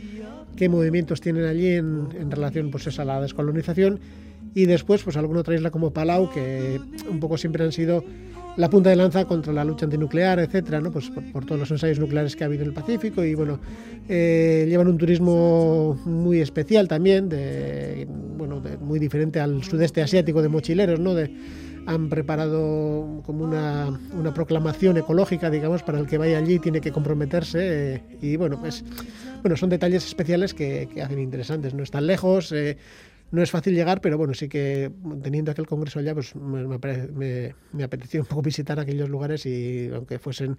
[0.56, 4.00] qué movimientos tienen allí en, en relación pues, a la descolonización
[4.54, 8.04] y después pues alguna otra isla como Palau que un poco siempre han sido
[8.62, 10.92] la punta de lanza contra la lucha antinuclear, etcétera, ¿no?
[10.92, 13.60] pues por, por, todos los ensayos nucleares que ha habido en el Pacífico y bueno,
[14.08, 20.44] eh, llevan un turismo muy especial también, de, bueno, de, muy diferente al sudeste asiático
[20.44, 21.16] de mochileros, ¿no?
[21.16, 21.36] De,
[21.88, 26.92] han preparado como una, una, proclamación ecológica, digamos, para el que vaya allí tiene que
[26.92, 28.84] comprometerse eh, y bueno, pues
[29.42, 32.52] bueno, son detalles especiales que, que hacen interesantes, no están lejos.
[32.52, 32.78] Eh,
[33.32, 34.92] no es fácil llegar, pero bueno, sí que
[35.24, 39.90] teniendo aquel congreso allá, pues me, me, me, apeteció un poco visitar aquellos lugares y
[39.94, 40.58] aunque fuesen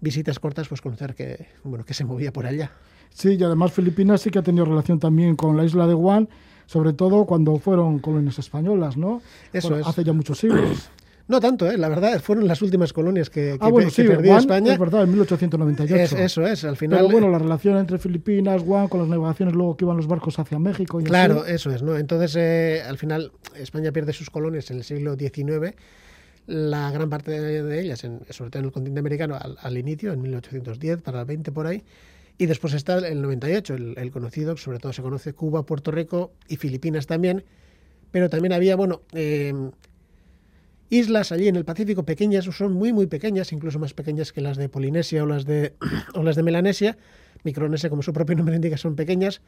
[0.00, 2.72] visitas cortas, pues conocer que, bueno, que se movía por allá.
[3.10, 6.28] Sí, y además Filipinas sí que ha tenido relación también con la isla de Guam,
[6.66, 9.22] sobre todo cuando fueron colonias españolas, ¿no?
[9.52, 9.88] Eso bueno, es.
[9.88, 10.90] Hace ya muchos siglos.
[11.32, 11.78] No tanto, ¿eh?
[11.78, 14.74] la verdad, fueron las últimas colonias que, que, ah, bueno, que sí, perdió España.
[14.74, 15.96] Es verdad, en 1898.
[15.96, 16.98] Es, eso es, al final.
[16.98, 20.38] Pero bueno, la relación entre Filipinas, Guam, con las navegaciones luego que iban los barcos
[20.38, 21.00] hacia México.
[21.00, 21.52] Y claro, así.
[21.52, 21.96] eso es, ¿no?
[21.96, 25.74] Entonces, eh, al final, España pierde sus colonias en el siglo XIX,
[26.48, 30.12] la gran parte de ellas, en, sobre todo en el continente americano, al, al, inicio,
[30.12, 31.82] en 1810, para el 20 por ahí.
[32.36, 36.34] Y después está el 98, el, el conocido, sobre todo se conoce Cuba, Puerto Rico
[36.46, 37.42] y Filipinas también.
[38.10, 39.54] Pero también había, bueno, eh,
[40.92, 44.58] islas allí en el Pacífico pequeñas, son muy muy pequeñas, incluso más pequeñas que las
[44.58, 45.72] de Polinesia o las de,
[46.14, 46.98] o las de Melanesia.
[47.44, 49.40] Micronesia, como su propio nombre indica, son pequeñas,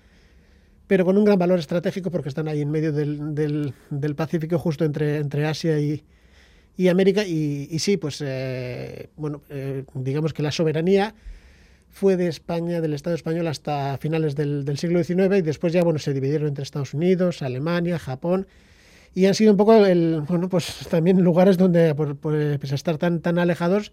[0.87, 4.59] pero con un gran valor estratégico porque están ahí en medio del, del, del Pacífico,
[4.59, 6.03] justo entre, entre Asia y,
[6.79, 7.25] y América.
[7.27, 11.15] Y, y, sí, pues eh, bueno, eh, digamos que la soberanía
[11.91, 15.85] fue de España, del Estado español, hasta finales del, del siglo XIX y después ya
[15.85, 18.47] bueno, se dividieron entre Estados Unidos, Alemania, Japón
[19.15, 23.21] y han sido un poco el, bueno, pues también lugares donde, por, por, estar tan,
[23.21, 23.93] tan alejados,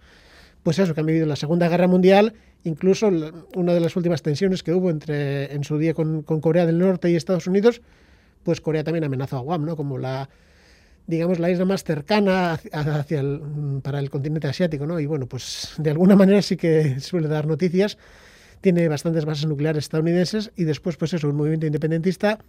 [0.64, 3.10] pues eso, que han vivido la Segunda Guerra Mundial, incluso
[3.56, 6.80] una de las últimas tensiones que hubo entre, en su día con, con Corea del
[6.80, 7.82] Norte y Estados Unidos,
[8.44, 9.76] pues Corea también amenazó a Guam, ¿no?
[9.76, 10.30] Como la,
[11.06, 15.00] digamos, la isla más cercana hacia el, para el continente asiático, ¿no?
[15.00, 18.00] Y bueno, pues de alguna manera sí que suele dar noticias,
[18.62, 22.40] tiene bastantes bases nucleares estadounidenses y después, pues eso, un movimiento independentista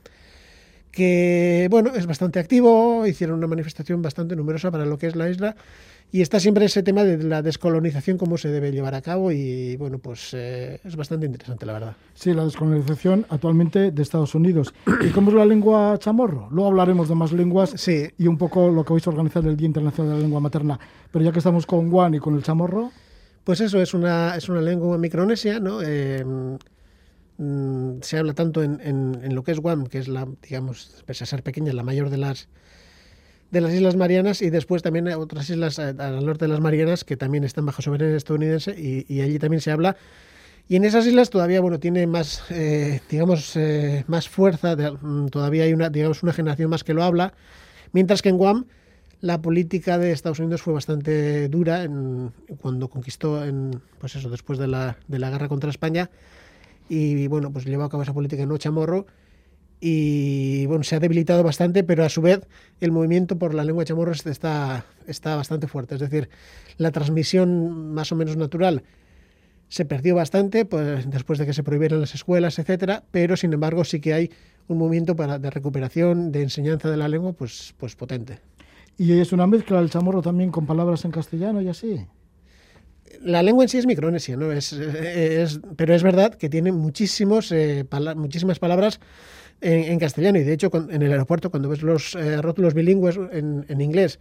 [0.93, 5.29] que bueno, es bastante activo, hicieron una manifestación bastante numerosa para lo que es la
[5.29, 5.57] isla
[6.15, 9.77] y está siempre ese tema de la descolonización, cómo se debe llevar a cabo y
[9.77, 11.97] bueno, pues eh, es bastante interesante la verdad.
[12.13, 14.75] Sí, la descolonización actualmente de Estados Unidos.
[15.01, 16.49] ¿Y cómo es la lengua chamorro?
[16.51, 18.09] Luego hablaremos de más lenguas sí.
[18.19, 20.79] y un poco lo que vais a organizar el Día Internacional de la Lengua Materna.
[21.11, 22.93] Pero ya que estamos con Guan y con el chamorro...
[23.43, 25.81] Pues eso, es una, es una lengua micronesia, ¿no?
[25.83, 26.25] Eh,
[28.01, 31.27] se habla tanto en, en, lo que es Guam, que es la, digamos, pese a
[31.27, 32.49] ser pequeña, la mayor de las
[33.53, 37.19] de las Islas Marianas y después también otras islas al norte de las Marianas que
[37.19, 39.97] también están bajo soberanía estadounidense y, allí también se habla.
[40.69, 44.97] Y en esas islas todavía, bueno, tiene más, eh, digamos, eh, más fuerza, de,
[45.31, 47.35] todavía hay una, digamos, una generación más que lo habla,
[47.93, 48.65] mientras que en Guam
[49.21, 51.87] la política de Estados Unidos fue bastante dura
[52.61, 56.11] cuando conquistó, en, pues eso, después de la, de la guerra contra España,
[56.95, 59.07] y bueno, pues llevó a cabo esa política no chamorro
[59.81, 62.47] y bueno, se ha debilitado bastante, pero a su vez
[62.81, 65.95] el movimiento por la lengua chamorro está, está bastante fuerte.
[65.95, 66.29] Es decir,
[66.77, 68.83] la transmisión más o menos natural
[69.69, 73.85] se perdió bastante pues, después de que se prohibieron las escuelas, etcétera, pero sin embargo
[73.85, 74.31] sí que hay
[74.69, 78.41] un movimiento para, de recuperación, de enseñanza de la lengua, pues, pues potente.
[78.99, 82.07] ¿Y es una mezcla del chamorro también con palabras en castellano y así?
[83.21, 84.53] La lengua en sí es micronesia, ¿no?
[84.53, 87.85] Es, es, pero es verdad que tiene muchísimos, eh,
[88.17, 89.01] muchísimas palabras
[89.61, 90.39] en, castellano.
[90.39, 94.19] Y de hecho, en el aeropuerto, cuando ves los eh, rótulos bilingües en, en, inglés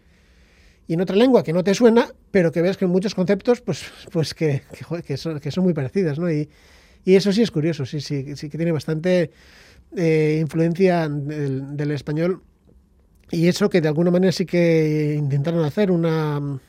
[0.87, 3.61] y en otra lengua que no te suena, pero que ves que en muchos conceptos,
[3.61, 6.31] pues, pues que, que, que, son, que son, muy parecidas, ¿no?
[6.31, 6.49] Y,
[7.03, 9.31] y, eso sí es curioso, sí, sí, sí que tiene bastante
[9.95, 12.43] eh, influencia del español.
[13.31, 16.59] Y eso que de alguna manera sí que intentaron hacer una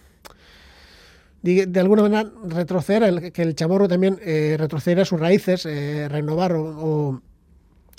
[1.43, 6.53] de alguna manera retroceder, el, que el chamorro también eh, retrocediera sus raíces, eh, renovar
[6.55, 7.21] o,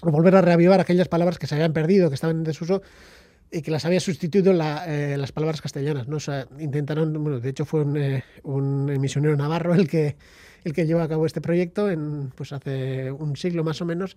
[0.01, 2.81] volver a reavivar aquellas palabras que se habían perdido, que estaban en desuso
[3.51, 4.53] y que las había sustituido
[4.87, 6.07] eh, las palabras castellanas.
[6.07, 6.17] ¿no?
[6.17, 8.23] O intentaron, bueno, de hecho fue un, eh,
[8.99, 10.15] misionero navarro el que,
[10.63, 14.15] el que llevó a cabo este proyecto en, pues hace un siglo más o menos.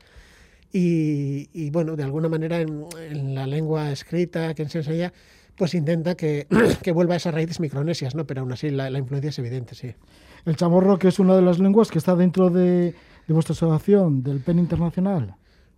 [0.73, 5.13] Y, y bueno, de alguna manera en, en la lengua escrita que se enseña,
[5.57, 6.47] pues intenta que,
[6.83, 8.27] que, vuelva a esas raíces micronesias, ¿no?
[8.27, 9.95] Pero aún así la, la, influencia es evidente, sí.
[10.45, 12.95] El chamorro, que es una de las lenguas que está dentro de,
[13.27, 15.37] de vuestra asociación, del PEN Internacional.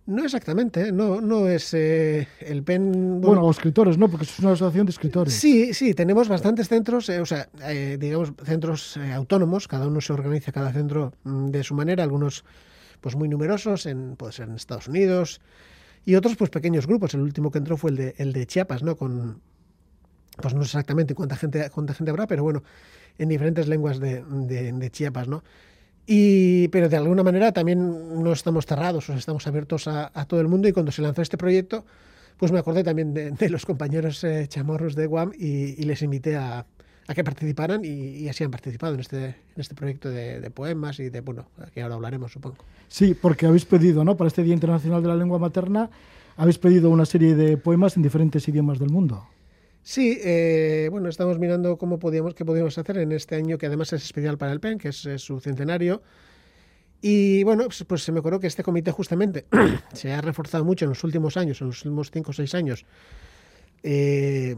[0.09, 0.91] No exactamente, ¿eh?
[0.91, 2.91] no, no es eh, el PEN...
[2.91, 4.09] Bueno, bueno, o escritores, ¿no?
[4.09, 5.35] Porque es una asociación de escritores.
[5.35, 10.11] Sí, sí, tenemos bastantes centros, eh, o sea, eh, digamos, centros autónomos, cada uno se
[10.11, 12.43] organiza, cada centro mm, de su manera, algunos
[13.01, 15.41] pues muy numerosos, en, puede ser en Estados Unidos,
[16.05, 17.13] y otros pues pequeños grupos.
[17.13, 18.95] El último que entró fue el de, el de Chiapas, ¿no?
[18.95, 19.41] Con,
[20.41, 22.63] pues no sé exactamente cuánta gente, cuánta gente habrá, pero bueno,
[23.17, 25.43] en diferentes lenguas de, de, de Chiapas, ¿no?
[26.11, 30.25] Y, pero de alguna manera también no estamos cerrados, o sea, estamos abiertos a, a,
[30.25, 31.85] todo el mundo y cuando se lanzó este proyecto,
[32.37, 36.01] pues me acordé también de, de los compañeros eh, chamorros de Guam y, y les
[36.01, 36.65] invité a,
[37.07, 40.49] a, que participaran y, y, así han participado en este, en este proyecto de, de,
[40.49, 42.57] poemas y de, bueno, que ahora hablaremos, supongo.
[42.87, 44.17] Sí, porque habéis pedido, ¿no?
[44.17, 45.91] Para este Día Internacional de la Lengua Materna,
[46.37, 49.27] habéis pedido una serie de poemas en diferentes idiomas del mundo.
[49.81, 53.91] Sí, eh, bueno, estamos mirando cómo podíamos, qué podíamos hacer en este año, que además
[53.93, 56.01] es especial para el PEN, que es, su centenario.
[57.01, 59.45] Y bueno, pues, pues, se me ocurrió que este comité justamente
[59.93, 62.85] se ha reforzado mucho en los últimos años, en los últimos cinco o seis años.
[63.83, 64.57] Eh,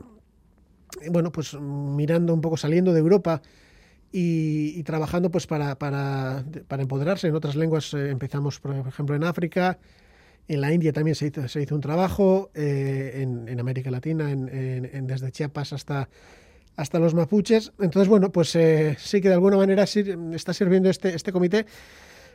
[1.09, 3.41] bueno, pues mirando un poco, saliendo de Europa
[4.11, 7.93] y, trabajando pues para, para, para, empoderarse en otras lenguas.
[7.93, 9.79] Eh, empezamos, por ejemplo, en África,
[10.47, 14.31] en la India también se hizo, se hizo un trabajo, eh, en, en, América Latina,
[14.31, 16.09] en, en, desde Chiapas hasta,
[16.75, 17.71] hasta los mapuches.
[17.79, 21.65] Entonces, bueno, pues eh, sí que de alguna manera sir, está sirviendo este, este comité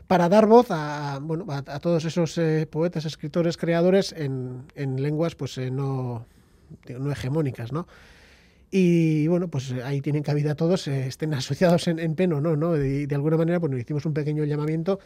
[0.07, 5.35] para dar voz a, bueno, a, a todos esos eh, poetas, escritores, creadores en, lenguas
[5.35, 6.27] pues no,
[6.99, 7.87] no hegemónicas, ¿no?
[8.71, 12.77] Y bueno, pues ahí tienen cabida todos, estén asociados en, PEN o no, ¿no?
[12.77, 15.01] Y de alguna manera, bueno, hicimos un pequeño llamamiento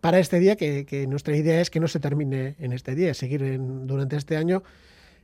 [0.00, 3.14] para este día, que, que, nuestra idea es que no se termine en este día,
[3.14, 4.62] seguir en, durante este año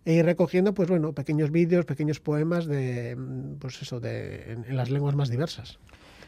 [0.05, 3.17] e ir recogiendo, pues bueno, pequeños vídeos, pequeños poemas de,
[3.59, 5.79] pues eso, de, en, en las lenguas más diversas.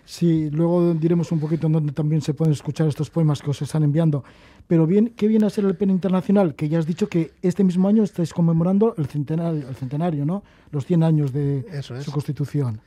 [0.09, 3.61] Sí, luego diremos un poquito en dónde también se pueden escuchar estos poemas que os
[3.61, 4.25] están enviando.
[4.67, 6.55] Pero bien, ¿qué viene a ser el PEN Internacional?
[6.55, 10.43] Que ya has dicho que este mismo año estáis conmemorando el centenario, el centenario ¿no?
[10.71, 12.05] Los 100 años de Eso es.
[12.05, 12.81] su constitución.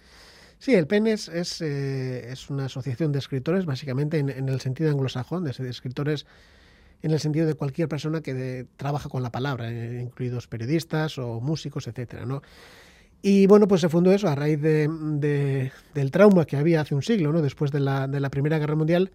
[0.61, 1.27] Sí, el PEN es,
[1.61, 6.27] eh, es, una asociación de escritores, básicamente en, el sentido anglosajón, de, escritores
[7.01, 11.41] en el sentido de cualquier persona que trabaja con la palabra, eh, incluidos periodistas o
[11.41, 12.43] músicos, etcétera, ¿no?
[13.23, 17.01] Y bueno, pues se fundó eso a raíz de, del trauma que había hace un
[17.01, 17.41] siglo, ¿no?
[17.41, 19.09] después de la, de la Primera Guerra Mundial,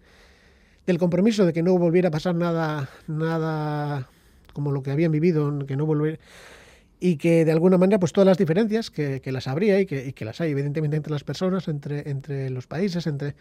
[0.85, 4.09] del compromiso de que no volviera a pasar nada, nada
[4.51, 6.19] como lo que habían vivido, que no volviera
[6.99, 10.07] y que de alguna manera pues todas las diferencias que, que las habría y que,
[10.07, 13.35] y que, las hay evidentemente entre las personas, entre, entre los países, entre,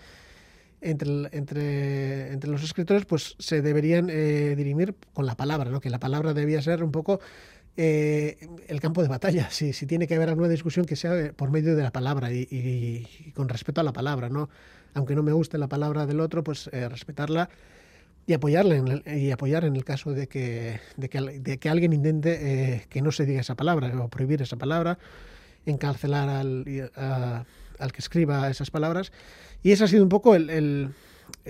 [0.81, 5.81] entre, entre, entre los escritores, pues se deberían eh, dirimir con la palabra, ¿no?
[5.81, 7.21] que la palabra debía ser un poco
[7.79, 8.37] eh,
[8.69, 11.77] el campo de batalla, si, si tiene que haber alguna discusión que sea por medio
[11.77, 14.49] de la palabra y, con respeto a la palabra, ¿no?
[14.95, 17.51] aunque no me guste la palabra del otro, pues eh, respetarla
[18.27, 21.69] y apoyarle en el, y apoyar en el caso de que, de que, de que
[21.69, 24.99] alguien intente eh, que no se diga esa palabra o prohibir esa palabra,
[25.65, 27.45] encarcelar al, a,
[27.79, 29.13] al que escriba esas palabras.
[29.63, 30.91] Y esa ha sido un poco el, el,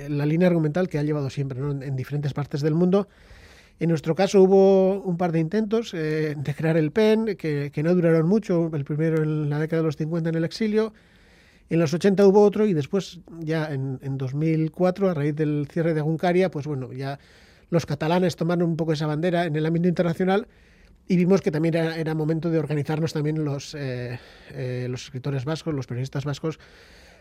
[0.09, 1.71] la línea argumental que ha llevado siempre ¿no?
[1.71, 3.09] en, en, diferentes partes del mundo.
[3.79, 7.83] En nuestro caso hubo un par de intentos eh, de crear el PEN que, que
[7.83, 10.95] no duraron mucho, el primero en la década de los 50 en el exilio,
[11.69, 15.95] en los 80 hubo otro y después, ya en, en 2004, a raíz del cierre
[15.95, 17.19] de Juncaria, pues bueno, ya
[17.71, 20.47] los catalanes tomaron un poco esa bandera en el ámbito internacional
[21.09, 24.19] y vimos que también era, momento de organizarnos también los, eh,
[24.53, 26.59] eh, los escritores vascos, los periodistas vascos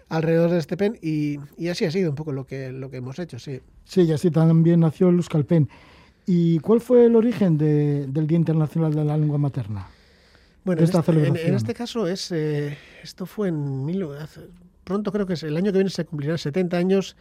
[0.10, 2.98] alrededor de este PEN y, y así ha sido un poco lo que, lo que
[2.98, 3.60] hemos hecho, sí.
[3.86, 5.68] Sí, y así también nació el Euskalpen.
[6.28, 9.88] ¿Y cuál fue el origen de- del Día Internacional de la Lengua Materna?
[10.66, 11.12] Bueno, en esta este,
[11.48, 14.42] en- este caso es eh, esto fue en mil, hace-
[14.84, 17.16] pronto creo que es el año que viene se cumplirán 70 años.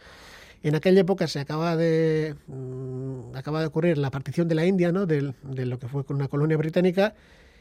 [0.63, 4.91] En aquella época se acaba de mm, acaba de ocurrir la partición de la India,
[4.91, 5.05] ¿no?
[5.05, 7.13] De, lo que fue una colonia británica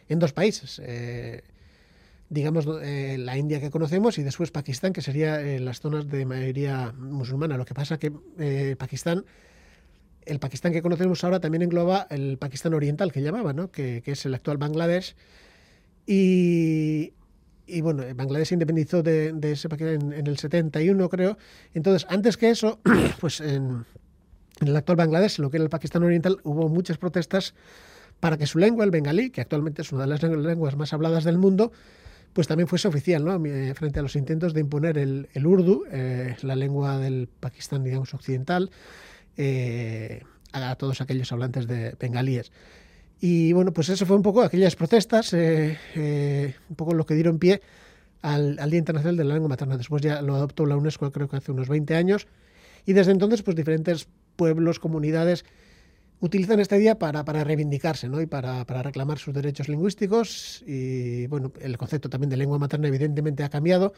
[0.08, 0.80] en dos países.
[0.84, 1.42] eh,
[2.30, 6.24] digamos eh, la India que conocemos y después Pakistán, que sería eh, las zonas de
[6.24, 7.58] mayoría musulmana.
[7.58, 9.24] Lo que pasa que eh, Pakistán
[10.24, 13.70] el Pakistán que conocemos ahora también engloba el Pakistán oriental que llamaba, ¿no?
[13.70, 15.14] que, que es el actual Bangladesh.
[16.06, 17.12] Y,
[17.66, 21.38] y bueno, Bangladesh se independizó de, de ese en, en el 71, creo.
[21.72, 22.80] Entonces, antes que eso,
[23.20, 23.84] pues en,
[24.60, 27.54] en el actual Bangladesh, lo que era el Pakistán oriental, hubo muchas protestas
[28.20, 31.24] para que su lengua, el bengalí, que actualmente es una de las lenguas más habladas
[31.24, 31.72] del mundo,
[32.32, 33.44] pues también fuese oficial, ¿no?
[33.46, 37.84] Eh, Frente a los intentos de imponer el, el urdu, eh, la lengua del Pakistán,
[37.84, 38.70] digamos, occidental,
[39.36, 42.52] eh, a todos aquellos hablantes de bengalíes.
[43.20, 47.14] Y bueno, pues eso fue un poco aquellas protestas, eh, eh, un poco lo que
[47.14, 47.62] dieron pie
[48.22, 49.76] al, Día Internacional de la Lengua Materna.
[49.76, 52.26] Después ya lo adoptó la UNESCO creo que hace unos 20 años
[52.86, 55.44] y desde entonces pues diferentes pueblos, comunidades
[56.20, 58.20] utilizan este día para, para reivindicarse ¿no?
[58.20, 62.88] y para, para reclamar sus derechos lingüísticos y bueno, el concepto también de lengua materna
[62.88, 63.92] evidentemente ha cambiado,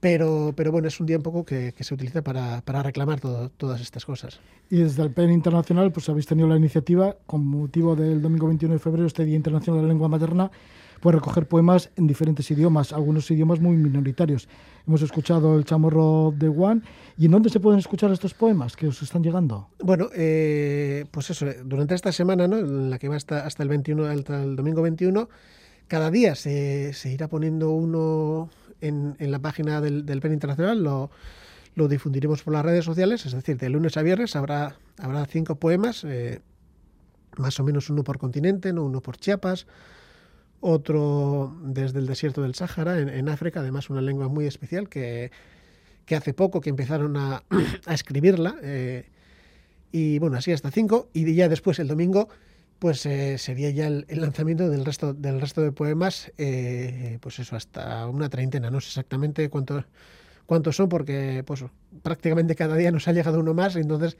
[0.00, 3.20] pero, pero bueno, es un día un poco que, que se utiliza para, para reclamar
[3.20, 4.40] todo- todas estas cosas.
[4.70, 8.74] Y desde el PEN Internacional, pues habéis tenido la iniciativa, con motivo del domingo 21
[8.74, 10.50] de febrero, este Día Internacional de la Lengua Materna,
[11.00, 14.48] pues recoger poemas en diferentes idiomas, algunos idiomas muy minoritarios.
[14.86, 16.82] Hemos escuchado el chamorro de Juan.
[17.16, 19.68] ¿Y en dónde se pueden escuchar estos poemas que os están llegando?
[19.80, 22.58] Bueno, eh, pues eso, durante esta semana, ¿no?
[22.58, 25.28] en la que va hasta, hasta el 21, hasta el domingo 21,
[25.86, 28.50] cada día se, se irá poniendo uno
[28.80, 31.10] en, la página del, PEN Internacional, lo,
[31.88, 36.04] difundiremos por las redes sociales, es decir, de lunes a viernes habrá, habrá cinco poemas,
[36.04, 36.40] eh,
[37.36, 38.84] más o menos uno por continente, ¿no?
[38.84, 39.66] uno por Chiapas,
[40.60, 45.30] otro desde el desierto del Sáhara, en, África, además una lengua muy especial que,
[46.10, 47.44] hace poco que empezaron a,
[47.86, 48.56] a escribirla.
[48.62, 49.06] eh,
[49.92, 51.08] y bueno, así hasta cinco.
[51.12, 52.28] Y ya después, el domingo,
[52.78, 57.56] pues eh, sería ya el, lanzamiento del resto, del resto de poemas, eh, pues eso,
[57.56, 58.70] hasta una treintena.
[58.70, 59.84] No sé exactamente cuántos
[60.46, 61.64] cuántos son, porque pues
[62.02, 63.76] prácticamente cada día nos ha llegado uno más.
[63.76, 64.16] Entonces,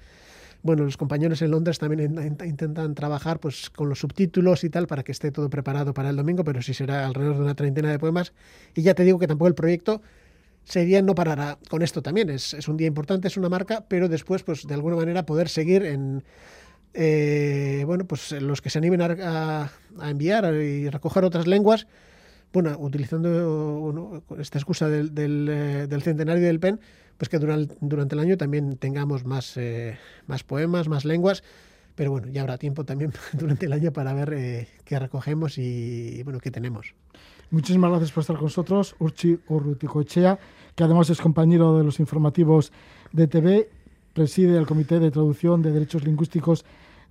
[0.62, 4.70] bueno, los compañeros en Londres también in- in- intentan trabajar pues con los subtítulos y
[4.70, 7.54] tal para que esté todo preparado para el domingo, pero sí será alrededor de una
[7.54, 8.32] treintena de poemas.
[8.74, 10.02] Y ya te digo que tampoco el proyecto
[10.64, 12.30] sería no parará con esto también.
[12.30, 15.48] Es, es un día importante, es una marca, pero después, pues de alguna manera poder
[15.48, 16.24] seguir en
[16.94, 19.70] eh, bueno, pues los que se animen a, a-
[20.00, 21.86] a enviar y recoger otras lenguas,
[22.52, 26.80] bueno, utilizando bueno, esta excusa del, del, eh, del centenario del PEN,
[27.16, 31.42] pues que durante, durante el año también tengamos más, eh, más poemas, más lenguas.
[31.94, 36.22] Pero bueno, ya habrá tiempo también durante el año para ver eh, qué recogemos y
[36.22, 36.94] bueno, qué tenemos.
[37.50, 40.38] Muchísimas gracias por estar con nosotros, Urchi Urruticoechea,
[40.76, 42.72] que además es compañero de los informativos
[43.12, 43.68] de TV,
[44.12, 46.64] preside el Comité de Traducción de Derechos Lingüísticos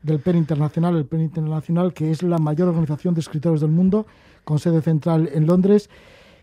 [0.03, 4.05] del PEN Internacional, el PEN Internacional, que es la mayor organización de escritores del mundo,
[4.43, 5.89] con sede central en Londres,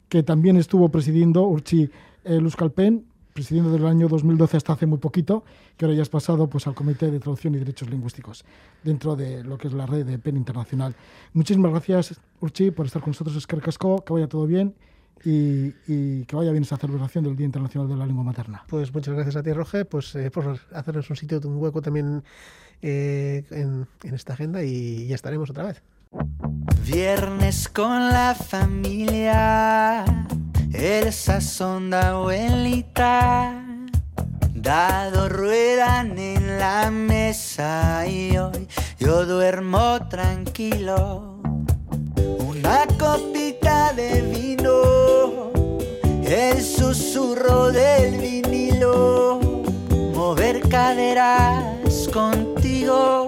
[0.09, 1.91] que también estuvo presidiendo Urchi eh,
[2.25, 5.45] Euskalpen, presidiendo desde el año 2012 hasta hace muy poquito,
[5.77, 8.45] que ahora ya has pasado pues, al Comité de Traducción y Derechos Lingüísticos,
[8.83, 10.95] dentro de lo que es la red de PEN Internacional.
[11.33, 14.75] Muchísimas gracias, Urchi, por estar con nosotros, Esquer Casco, que vaya todo bien
[15.25, 18.65] y, y que vaya bien esta celebración del Día Internacional de la Lengua Materna.
[18.69, 22.23] Pues muchas gracias a ti, Roge, pues, eh, por hacernos un sitio, un hueco también
[22.83, 25.83] eh, en, en esta agenda y ya estaremos otra vez.
[26.87, 30.05] Viernes con la familia,
[30.73, 33.61] el sazón de abuelita.
[34.55, 38.67] Dado ruedan en la mesa y hoy
[38.99, 41.34] yo duermo tranquilo.
[42.65, 45.53] Una copita de vino,
[46.25, 49.39] el susurro del vinilo,
[50.15, 53.27] mover caderas contigo.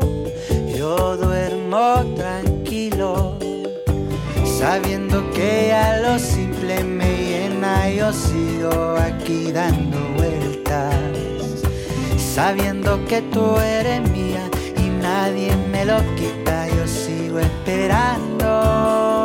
[0.74, 3.37] Yo duermo tranquilo,
[4.59, 7.91] sabiendo que a lo simple me llena.
[7.91, 10.95] Yo sigo aquí dando vueltas,
[12.16, 16.68] sabiendo que tú eres mía y nadie me lo quita.
[16.68, 19.16] Yo sigo esperando.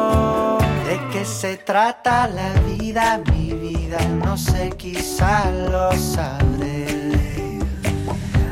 [0.92, 3.98] ¿De qué se trata la vida, mi vida?
[4.26, 6.86] No sé, quizá lo sabré.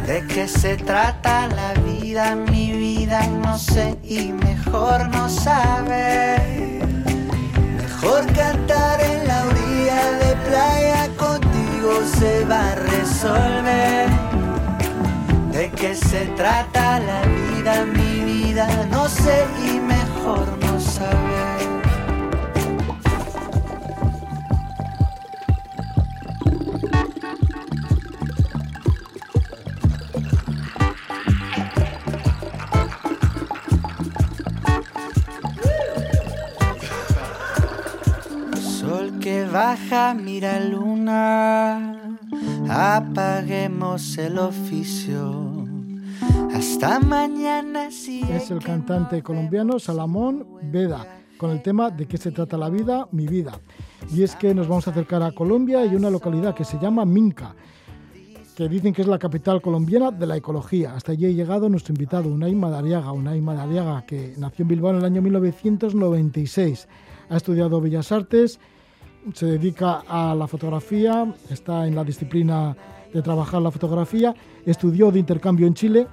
[0.08, 2.38] ¿De qué se trata la vida?
[2.38, 6.86] Mi vida no sé y mejor no saber.
[7.76, 14.08] Mejor cantar en la orilla de playa contigo se va a resolver.
[15.52, 17.84] ¿De qué se trata la vida?
[17.84, 20.68] Mi vida no sé y mejor no
[39.10, 42.18] Sol que baja, mira luna,
[42.70, 45.66] apaguemos el oficio.
[46.53, 51.07] Hasta mañana si Es el cantante colombiano Salamón Veda,
[51.38, 53.60] con el tema de qué se trata la vida, mi vida.
[54.14, 57.05] Y es que nos vamos a acercar a Colombia y una localidad que se llama
[57.05, 57.55] Minca,
[58.55, 60.93] que dicen que es la capital colombiana de la ecología.
[60.93, 63.12] Hasta allí ha llegado nuestro invitado, Unai Madariaga.
[63.12, 66.88] Unai Madariaga, que nació en Bilbao en el año 1996.
[67.30, 68.60] Ha estudiado Bellas Artes,
[69.34, 72.76] se dedica a la fotografía, está en la disciplina
[73.13, 74.34] de trabajar la fotografía,
[74.65, 76.07] estudió de intercambio en Chile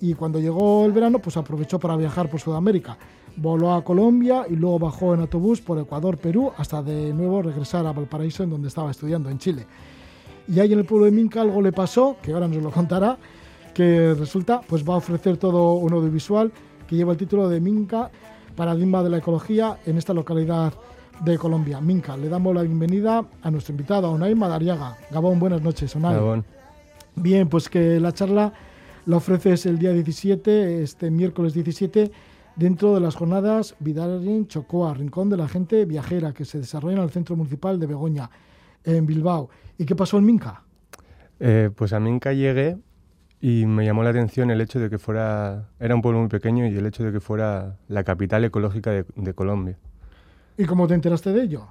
[0.00, 2.98] y cuando llegó el verano pues aprovechó para viajar por Sudamérica.
[3.36, 7.84] Voló a Colombia y luego bajó en autobús por Ecuador, Perú, hasta de nuevo regresar
[7.86, 9.66] a Valparaíso, en donde estaba estudiando, en Chile.
[10.46, 13.18] Y ahí en el pueblo de Minca algo le pasó, que ahora nos lo contará,
[13.72, 16.52] que resulta, pues va a ofrecer todo un audiovisual
[16.86, 18.10] que lleva el título de Minca,
[18.54, 20.74] paradigma de la ecología en esta localidad
[21.22, 22.16] de Colombia, Minca.
[22.16, 24.96] Le damos la bienvenida a nuestro invitado, a Unai Madariaga.
[25.10, 26.14] Gabón, buenas noches, Unai.
[26.14, 26.44] Gabón.
[27.16, 28.52] Bien, pues que la charla
[29.06, 32.10] la ofreces el día 17, este miércoles 17,
[32.56, 37.04] dentro de las jornadas Vidal Chocoa, Rincón de la Gente Viajera, que se desarrollan en
[37.04, 38.30] el Centro Municipal de Begoña,
[38.82, 39.50] en Bilbao.
[39.78, 40.62] ¿Y qué pasó en Minca?
[41.40, 42.78] Eh, pues a Minca llegué
[43.40, 46.66] y me llamó la atención el hecho de que fuera, era un pueblo muy pequeño
[46.66, 49.76] y el hecho de que fuera la capital ecológica de, de Colombia,
[50.56, 51.66] ¿Y cómo te enteraste de ello?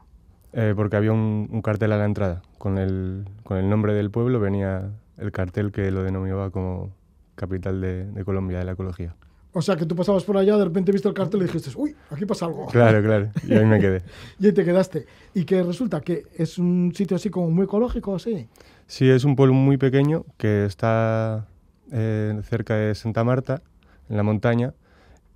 [0.53, 4.11] Eh, porque había un, un cartel a la entrada, con el, con el nombre del
[4.11, 6.91] pueblo venía el cartel que lo denominaba como
[7.35, 9.15] capital de, de Colombia, de la ecología.
[9.55, 11.95] O sea, que tú pasabas por allá, de repente viste el cartel y dijiste, uy,
[12.09, 12.65] aquí pasa algo.
[12.67, 14.01] Claro, claro, y ahí me quedé.
[14.39, 15.05] Y ahí te quedaste.
[15.35, 18.47] Y que resulta que es un sitio así como muy ecológico, así.
[18.87, 21.45] Sí, es un pueblo muy pequeño que está
[21.91, 23.61] eh, cerca de Santa Marta,
[24.09, 24.73] en la montaña,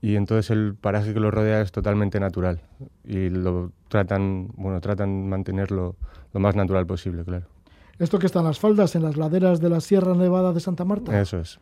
[0.01, 2.61] y entonces el paraje que lo rodea es totalmente natural
[3.03, 5.95] y lo tratan, bueno, tratan mantenerlo
[6.33, 7.45] lo más natural posible, claro.
[7.99, 10.85] Esto que está en las faldas, en las laderas de la Sierra Nevada de Santa
[10.85, 11.19] Marta.
[11.19, 11.59] Eso es.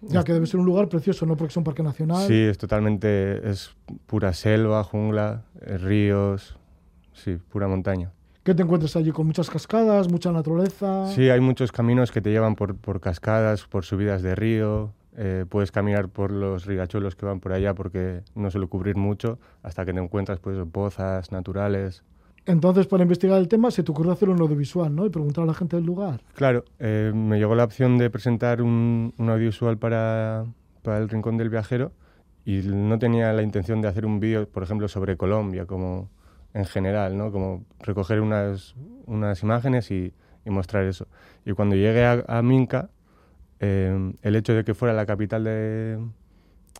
[0.00, 2.26] Ya que debe ser un lugar precioso, no porque es un parque nacional.
[2.26, 3.74] Sí, es totalmente, es
[4.06, 6.56] pura selva, jungla, eh, ríos,
[7.12, 8.12] sí, pura montaña.
[8.44, 9.10] ¿Qué te encuentras allí?
[9.10, 11.08] Con muchas cascadas, mucha naturaleza.
[11.08, 14.92] Sí, hay muchos caminos que te llevan por, por cascadas, por subidas de río.
[15.16, 19.38] Eh, puedes caminar por los riachuelos que van por allá porque no suele cubrir mucho
[19.62, 22.04] hasta que te encuentras pues pozas naturales.
[22.46, 25.04] Entonces, para investigar el tema, se te ocurrió hacer un audiovisual, ¿no?
[25.04, 26.22] Y preguntar a la gente del lugar.
[26.34, 30.46] Claro, eh, me llegó la opción de presentar un, un audiovisual para,
[30.82, 31.92] para el Rincón del Viajero
[32.46, 36.08] y no tenía la intención de hacer un vídeo, por ejemplo, sobre Colombia, como
[36.54, 37.30] en general, ¿no?
[37.30, 40.14] Como recoger unas, unas imágenes y,
[40.46, 41.06] y mostrar eso.
[41.44, 42.88] Y cuando llegué a, a Minca,
[43.60, 45.98] eh, el hecho de que fuera la capital de,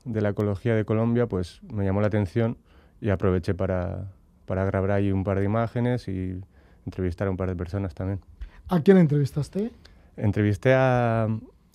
[0.05, 2.57] de la ecología de Colombia, pues me llamó la atención
[3.01, 4.07] y aproveché para,
[4.47, 6.41] para grabar ahí un par de imágenes y
[6.87, 8.21] entrevistar a un par de personas también.
[8.69, 9.71] ¿A quién entrevistaste?
[10.17, 11.25] Entrevisté a,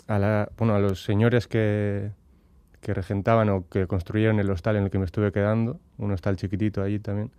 [0.08, 2.12] a, la- bueno, a los señores que,
[2.82, 6.36] que regentaban o que construyeron el hostal en el que me estuve quedando, un hostal
[6.36, 7.32] chiquitito allí también,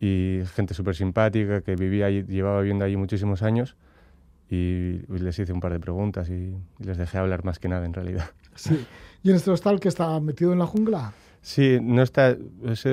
[0.00, 3.76] y gente súper simpática que vivía allí, llevaba viviendo allí muchísimos años,
[4.50, 6.32] y, les hice un par de preguntas y,
[6.78, 8.24] y les dejé hablar más que nada en realidad.
[8.56, 8.86] Sí.
[9.24, 11.12] ¿Y en este hostal que está metido en la jungla?
[11.42, 12.36] Sí, no, está,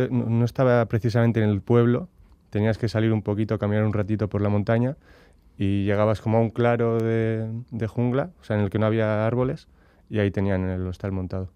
[0.09, 2.09] no estaba precisamente en el pueblo,
[2.49, 4.97] tenías que salir un poquito, caminar un ratito por la montaña
[5.59, 8.87] y llegabas como a un claro de, de jungla, o sea, en el que no
[8.87, 9.67] había árboles,
[10.09, 11.49] y ahí tenían el hostal montado.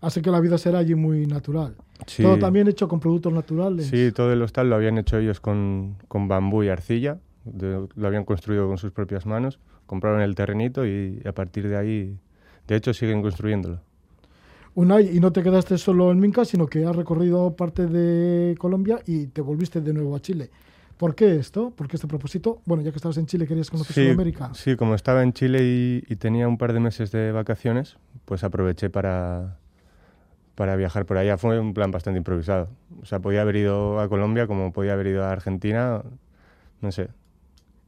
[0.00, 1.76] Así que la vida será allí muy natural.
[2.06, 3.86] Sí, Todo también hecho con productos naturales.
[3.86, 8.06] sí, todo el hostal lo habían hecho ellos con, con bambú y arcilla, de- lo
[8.06, 12.18] habían construido con sus propias manos, compraron el terrenito y a partir de ahí,
[12.66, 13.80] de hecho, siguen construyéndolo.
[14.76, 18.98] Unai, y no te quedaste solo en Minca, sino que has recorrido parte de Colombia
[19.06, 20.50] y te volviste de nuevo a Chile.
[20.96, 21.70] ¿Por qué esto?
[21.70, 22.60] ¿Por qué este propósito?
[22.66, 24.50] Bueno, ya que estabas en Chile, querías conocer Sí, Sudamérica.
[24.54, 28.42] sí, como estaba en Chile y, y tenía un par de meses de vacaciones, pues
[28.42, 29.58] aproveché para,
[30.54, 31.36] para viajar por allá.
[31.36, 32.68] Fue un plan bastante improvisado.
[33.02, 36.02] O sea, podía haber ido a Colombia como podía haber ido a Argentina,
[36.80, 37.08] no sé.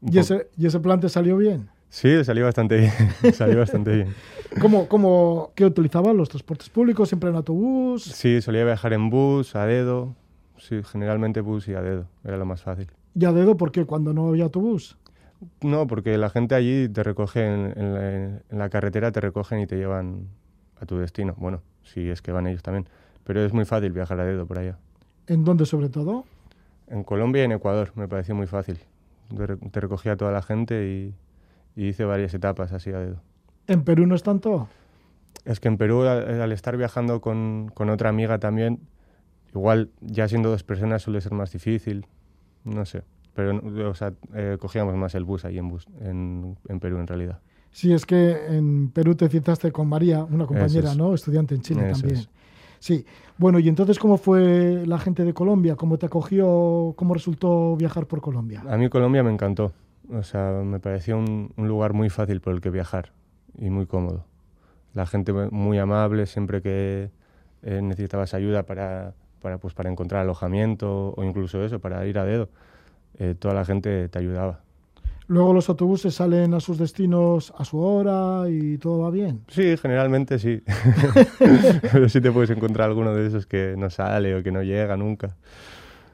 [0.02, 1.68] ¿Y ese, ¿Y ese plan te salió bien?
[1.88, 2.92] Sí, salió bastante bien.
[3.34, 4.14] salió bastante bien.
[4.60, 7.08] ¿Cómo, cómo, ¿Qué utilizaban los transportes públicos?
[7.08, 8.04] ¿Siempre en autobús?
[8.04, 10.14] Sí, solía viajar en bus, a dedo.
[10.58, 12.06] Sí, generalmente bus y a dedo.
[12.24, 12.88] Era lo más fácil.
[13.14, 13.84] ¿Y a dedo por qué?
[13.84, 14.96] Cuando no había autobús.
[15.60, 19.60] No, porque la gente allí te recoge en, en la, en la carretera, te recogen
[19.60, 20.28] y te llevan
[20.80, 21.34] a tu destino.
[21.38, 22.88] Bueno, si es que van ellos también.
[23.24, 24.78] Pero es muy fácil viajar a dedo por allá.
[25.26, 26.24] ¿En dónde sobre todo?
[26.88, 28.78] En Colombia y en Ecuador me pareció muy fácil.
[29.34, 31.14] Te, re- te recogía a toda la gente y,
[31.80, 33.20] y hice varias etapas así a dedo.
[33.66, 34.68] ¿En Perú no es tanto?
[35.44, 38.80] Es que en Perú, al, al estar viajando con, con otra amiga también,
[39.54, 42.06] igual ya siendo dos personas suele ser más difícil.
[42.64, 43.02] No sé.
[43.34, 43.60] Pero,
[43.90, 47.40] o sea, eh, cogíamos más el bus ahí en, bus, en, en Perú en realidad.
[47.70, 50.96] Sí, es que en Perú te citaste con María, una compañera, es.
[50.96, 51.12] ¿no?
[51.14, 52.20] Estudiante en Chile Eso también.
[52.20, 52.30] es.
[52.78, 53.04] Sí.
[53.38, 55.76] Bueno, y entonces, ¿cómo fue la gente de Colombia?
[55.76, 56.94] ¿Cómo te acogió?
[56.96, 58.62] ¿Cómo resultó viajar por Colombia?
[58.68, 59.72] A mí Colombia me encantó.
[60.10, 63.12] O sea, me pareció un, lugar muy fácil por el que viajar
[63.58, 64.24] y muy cómodo.
[64.94, 67.10] La gente mu- muy amable, siempre que
[67.62, 72.24] eh, necesitabas ayuda para, para, pues, para encontrar alojamiento o incluso eso, para ir a
[72.24, 72.48] dedo,
[73.18, 74.60] eh, toda la gente te ayudaba.
[75.28, 79.42] Luego los autobuses salen a sus destinos a su hora y todo va bien.
[79.48, 80.62] Sí, generalmente sí.
[81.92, 84.96] Pero sí te puedes encontrar alguno de esos que no sale o que no llega
[84.96, 85.36] nunca.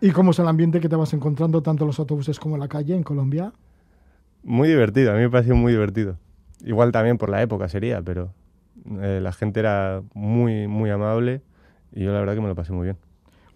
[0.00, 2.60] ¿Y cómo es el ambiente que te vas encontrando tanto en los autobuses como en
[2.60, 3.52] la calle en Colombia?
[4.42, 6.16] Muy divertido, a mí me pareció muy divertido.
[6.64, 8.32] Igual también por la época sería, pero
[9.00, 11.42] eh, la gente era muy, muy amable
[11.92, 12.96] y yo la verdad que me lo pasé muy bien.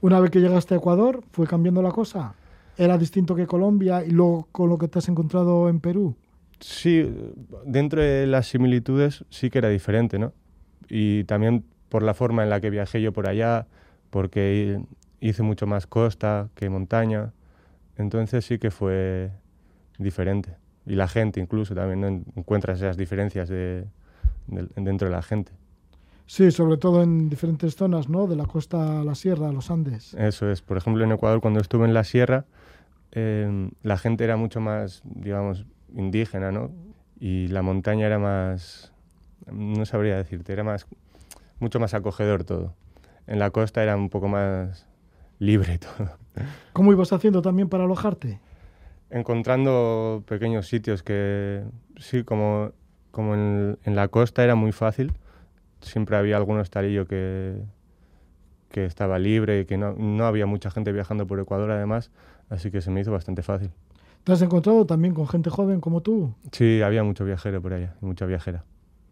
[0.03, 2.35] Una vez que llegaste a Ecuador, ¿fue cambiando la cosa?
[2.79, 6.17] ¿Era distinto que Colombia y luego con lo que te has encontrado en Perú?
[6.61, 7.11] Sí,
[7.65, 10.33] dentro de las similitudes sí que era diferente, ¿no?
[10.89, 13.67] Y también por la forma en la que viajé yo por allá,
[14.11, 14.81] porque
[15.21, 17.33] hice mucho más costa que montaña,
[17.97, 19.31] entonces sí que fue
[19.99, 20.57] diferente.
[20.87, 22.07] Y la gente incluso también ¿no?
[22.37, 23.85] encuentras esas diferencias de,
[24.47, 25.53] de- dentro de la gente.
[26.27, 28.27] Sí, sobre todo en diferentes zonas, ¿no?
[28.27, 30.13] De la costa a la sierra, a los Andes.
[30.15, 30.61] Eso es.
[30.61, 32.47] Por ejemplo, en Ecuador, cuando estuve en la sierra,
[33.13, 36.71] eh, la gente era mucho más, digamos, indígena, ¿no?
[37.19, 38.93] Y la montaña era más,
[39.51, 40.87] no sabría decirte, era más,
[41.61, 42.75] mucho más acogedor todo.
[43.27, 44.87] En la costa era un poco más
[45.39, 46.11] libre todo.
[46.73, 48.41] ¿Cómo ibas haciendo también para alojarte?
[49.11, 51.65] Encontrando pequeños sitios que,
[51.97, 52.73] sí, como,
[53.11, 55.13] como en, en la costa era muy fácil,
[55.81, 57.63] siempre había algún hostalillo que,
[58.71, 62.11] que estaba libre y que no, no había mucha gente viajando por Ecuador además,
[62.49, 63.71] así que se me hizo bastante fácil.
[64.25, 66.35] ¿Te has encontrado también con gente joven como tú?
[66.53, 68.65] Sí, había mucho viajero por allá, mucha viajera.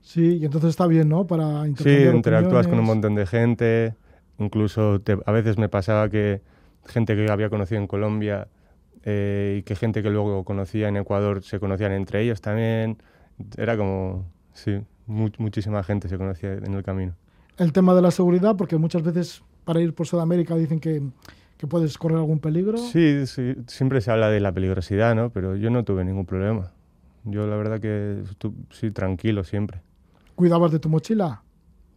[0.02, 1.26] Sí, y entonces está bien, ¿no?
[1.26, 2.88] Para Sí, intercambiar interactúas con un opiniones.
[2.88, 3.94] montón de gente,
[4.38, 6.42] incluso te- a veces me pasaba que
[6.86, 8.48] gente que había conocido en Colombia
[9.04, 12.98] eh, y que gente que luego conocía en Ecuador se conocían entre ellos también.
[13.56, 17.14] Era como, sí, mu- muchísima gente se conocía en el camino.
[17.56, 21.02] El tema de la seguridad, porque muchas veces para ir por Sudamérica dicen que,
[21.56, 22.76] que puedes correr algún peligro.
[22.78, 25.30] Sí, sí, siempre se habla de la peligrosidad, ¿no?
[25.30, 26.72] Pero yo no tuve ningún problema.
[27.24, 28.22] Yo la verdad que
[28.70, 29.80] sí, tranquilo siempre.
[30.34, 31.42] ¿Cuidabas de tu mochila?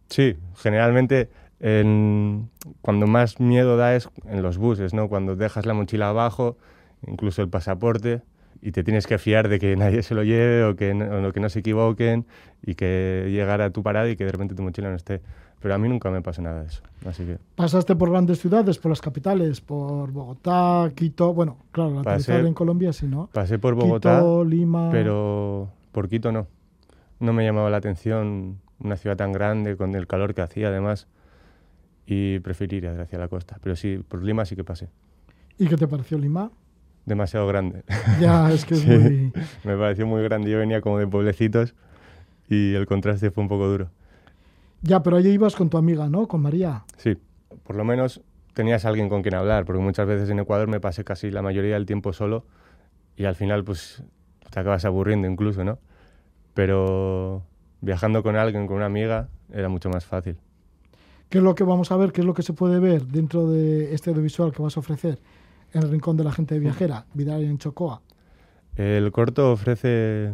[0.08, 1.28] Sí, generalmente
[1.60, 2.48] en-
[2.80, 5.08] cuando más miedo da es en los buses, ¿no?
[5.08, 6.56] Cuando dejas la mochila abajo,
[7.06, 8.22] incluso el pasaporte,
[8.62, 11.32] y te tienes que fiar de que nadie se lo lleve o que no, o
[11.32, 12.24] que no se equivoquen
[12.64, 15.20] y que llegara a tu parada y que de repente tu mochila no esté.
[15.60, 16.82] Pero a mí nunca me pasó nada de eso.
[17.04, 21.34] Así que Pasaste por grandes ciudades, por las capitales, por Bogotá, Quito.
[21.34, 23.28] Bueno, claro, la Pasé- aterrizar en Colombia sí, ¿no?
[23.32, 24.88] pasé por Bogotá, Quito, Lima.
[24.92, 26.46] pero por Quito no.
[27.20, 31.08] No me llamaba la atención una ciudad tan grande con el calor que hacía además
[32.06, 33.58] y preferí ir hacia la costa.
[33.62, 34.88] Pero sí, por Lima sí que pasé.
[35.58, 36.50] ¿Y qué te pareció Lima?
[37.04, 37.82] Demasiado grande.
[38.20, 38.88] Ya, es que es Sí.
[38.90, 39.32] muy...
[39.64, 40.50] Me pareció muy grande.
[40.50, 41.74] Yo venía como de pueblecitos
[42.48, 43.90] y el contraste fue un poco duro.
[44.82, 46.28] Ya, pero allí ibas con tu amiga, ¿no?
[46.28, 46.84] Con María.
[46.96, 47.16] Sí,
[47.64, 48.22] por lo menos
[48.54, 51.74] tenías alguien con quien hablar, porque muchas veces en Ecuador me pasé casi la mayoría
[51.74, 52.44] del tiempo solo
[53.16, 54.02] y al final pues
[54.50, 55.78] te acabas aburriendo incluso, ¿no?
[56.54, 57.44] Pero
[57.80, 60.36] viajando con alguien, con una amiga, era mucho más fácil.
[61.28, 62.12] ¿Qué es lo que vamos a ver?
[62.12, 65.18] ¿Qué es lo que se puede ver dentro de este audiovisual que vas a ofrecer
[65.72, 68.00] en el Rincón de la Gente Viajera, Vidal en Chocoa?
[68.76, 70.32] El corto ofrece,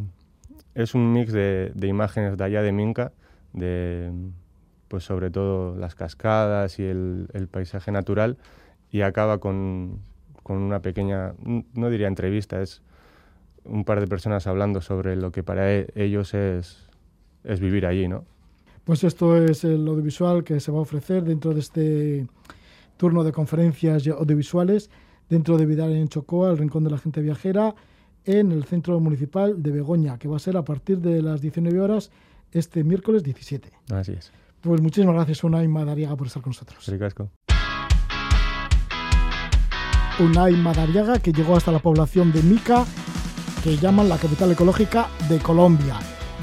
[0.74, 3.12] es un mix de, de imágenes de allá de Minca,
[3.54, 4.12] de
[4.88, 8.36] pues sobre todo las cascadas y el, paisaje natural,
[8.92, 9.98] y acaba con,
[10.42, 12.82] con una pequeña, no diría entrevista, es
[13.64, 16.86] un par de personas hablando sobre lo que para e- ellos es,
[17.42, 18.24] es vivir allí, ¿no?
[18.84, 22.26] Pues esto es el audiovisual que se va a ofrecer dentro de este
[22.96, 24.90] turno de conferencias audiovisuales
[25.28, 27.74] dentro de Vidal en Chocoa, el Rincón de la Gente Viajera,
[28.26, 31.80] en el Centro Municipal de Begoña, que va a ser a partir de las 19
[31.80, 32.10] horas
[32.54, 33.70] este miércoles 17.
[33.90, 34.32] Así es.
[34.60, 36.86] Pues muchísimas gracias, Unai Madariaga, por estar con nosotros.
[36.86, 37.30] Ricasco.
[40.20, 42.86] Unai Madariaga, que llegó hasta la población de Mica,
[43.62, 45.96] que llaman la capital ecológica de Colombia.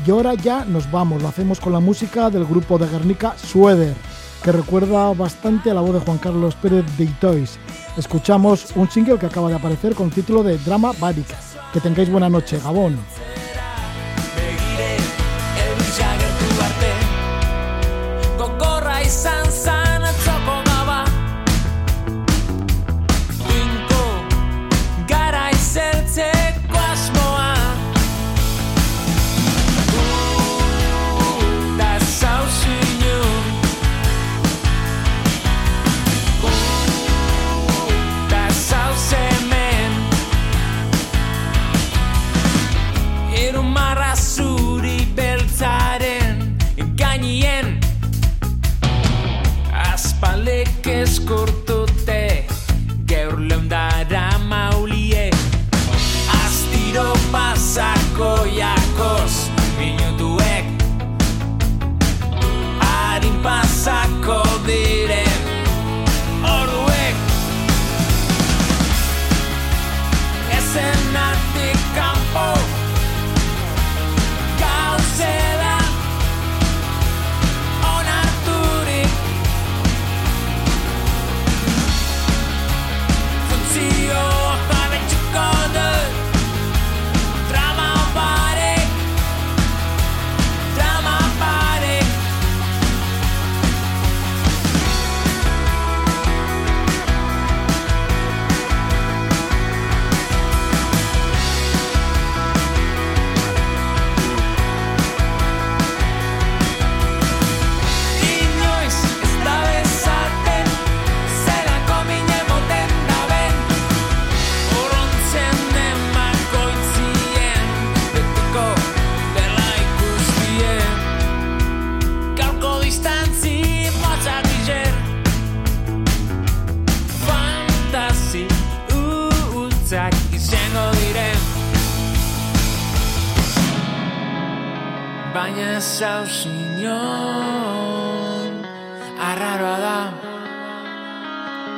[0.05, 3.95] Y ahora ya nos vamos, lo hacemos con la música del grupo de Guernica Sueder,
[4.43, 7.57] que recuerda bastante a la voz de Juan Carlos Pérez de Itois.
[7.97, 11.27] Escuchamos un single que acaba de aparecer con el título de Drama Badik.
[11.71, 12.97] Que tengáis buena noche, Gabón.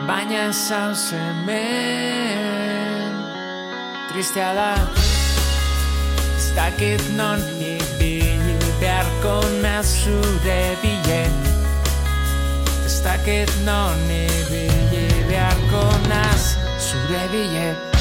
[0.08, 1.54] Baina zauz hemen
[4.10, 4.74] Tristea da.
[6.38, 11.40] Ez dakit non ibili beharko nazure bilen.
[12.86, 17.93] Ez dakit non ibili beharko naz zure bilen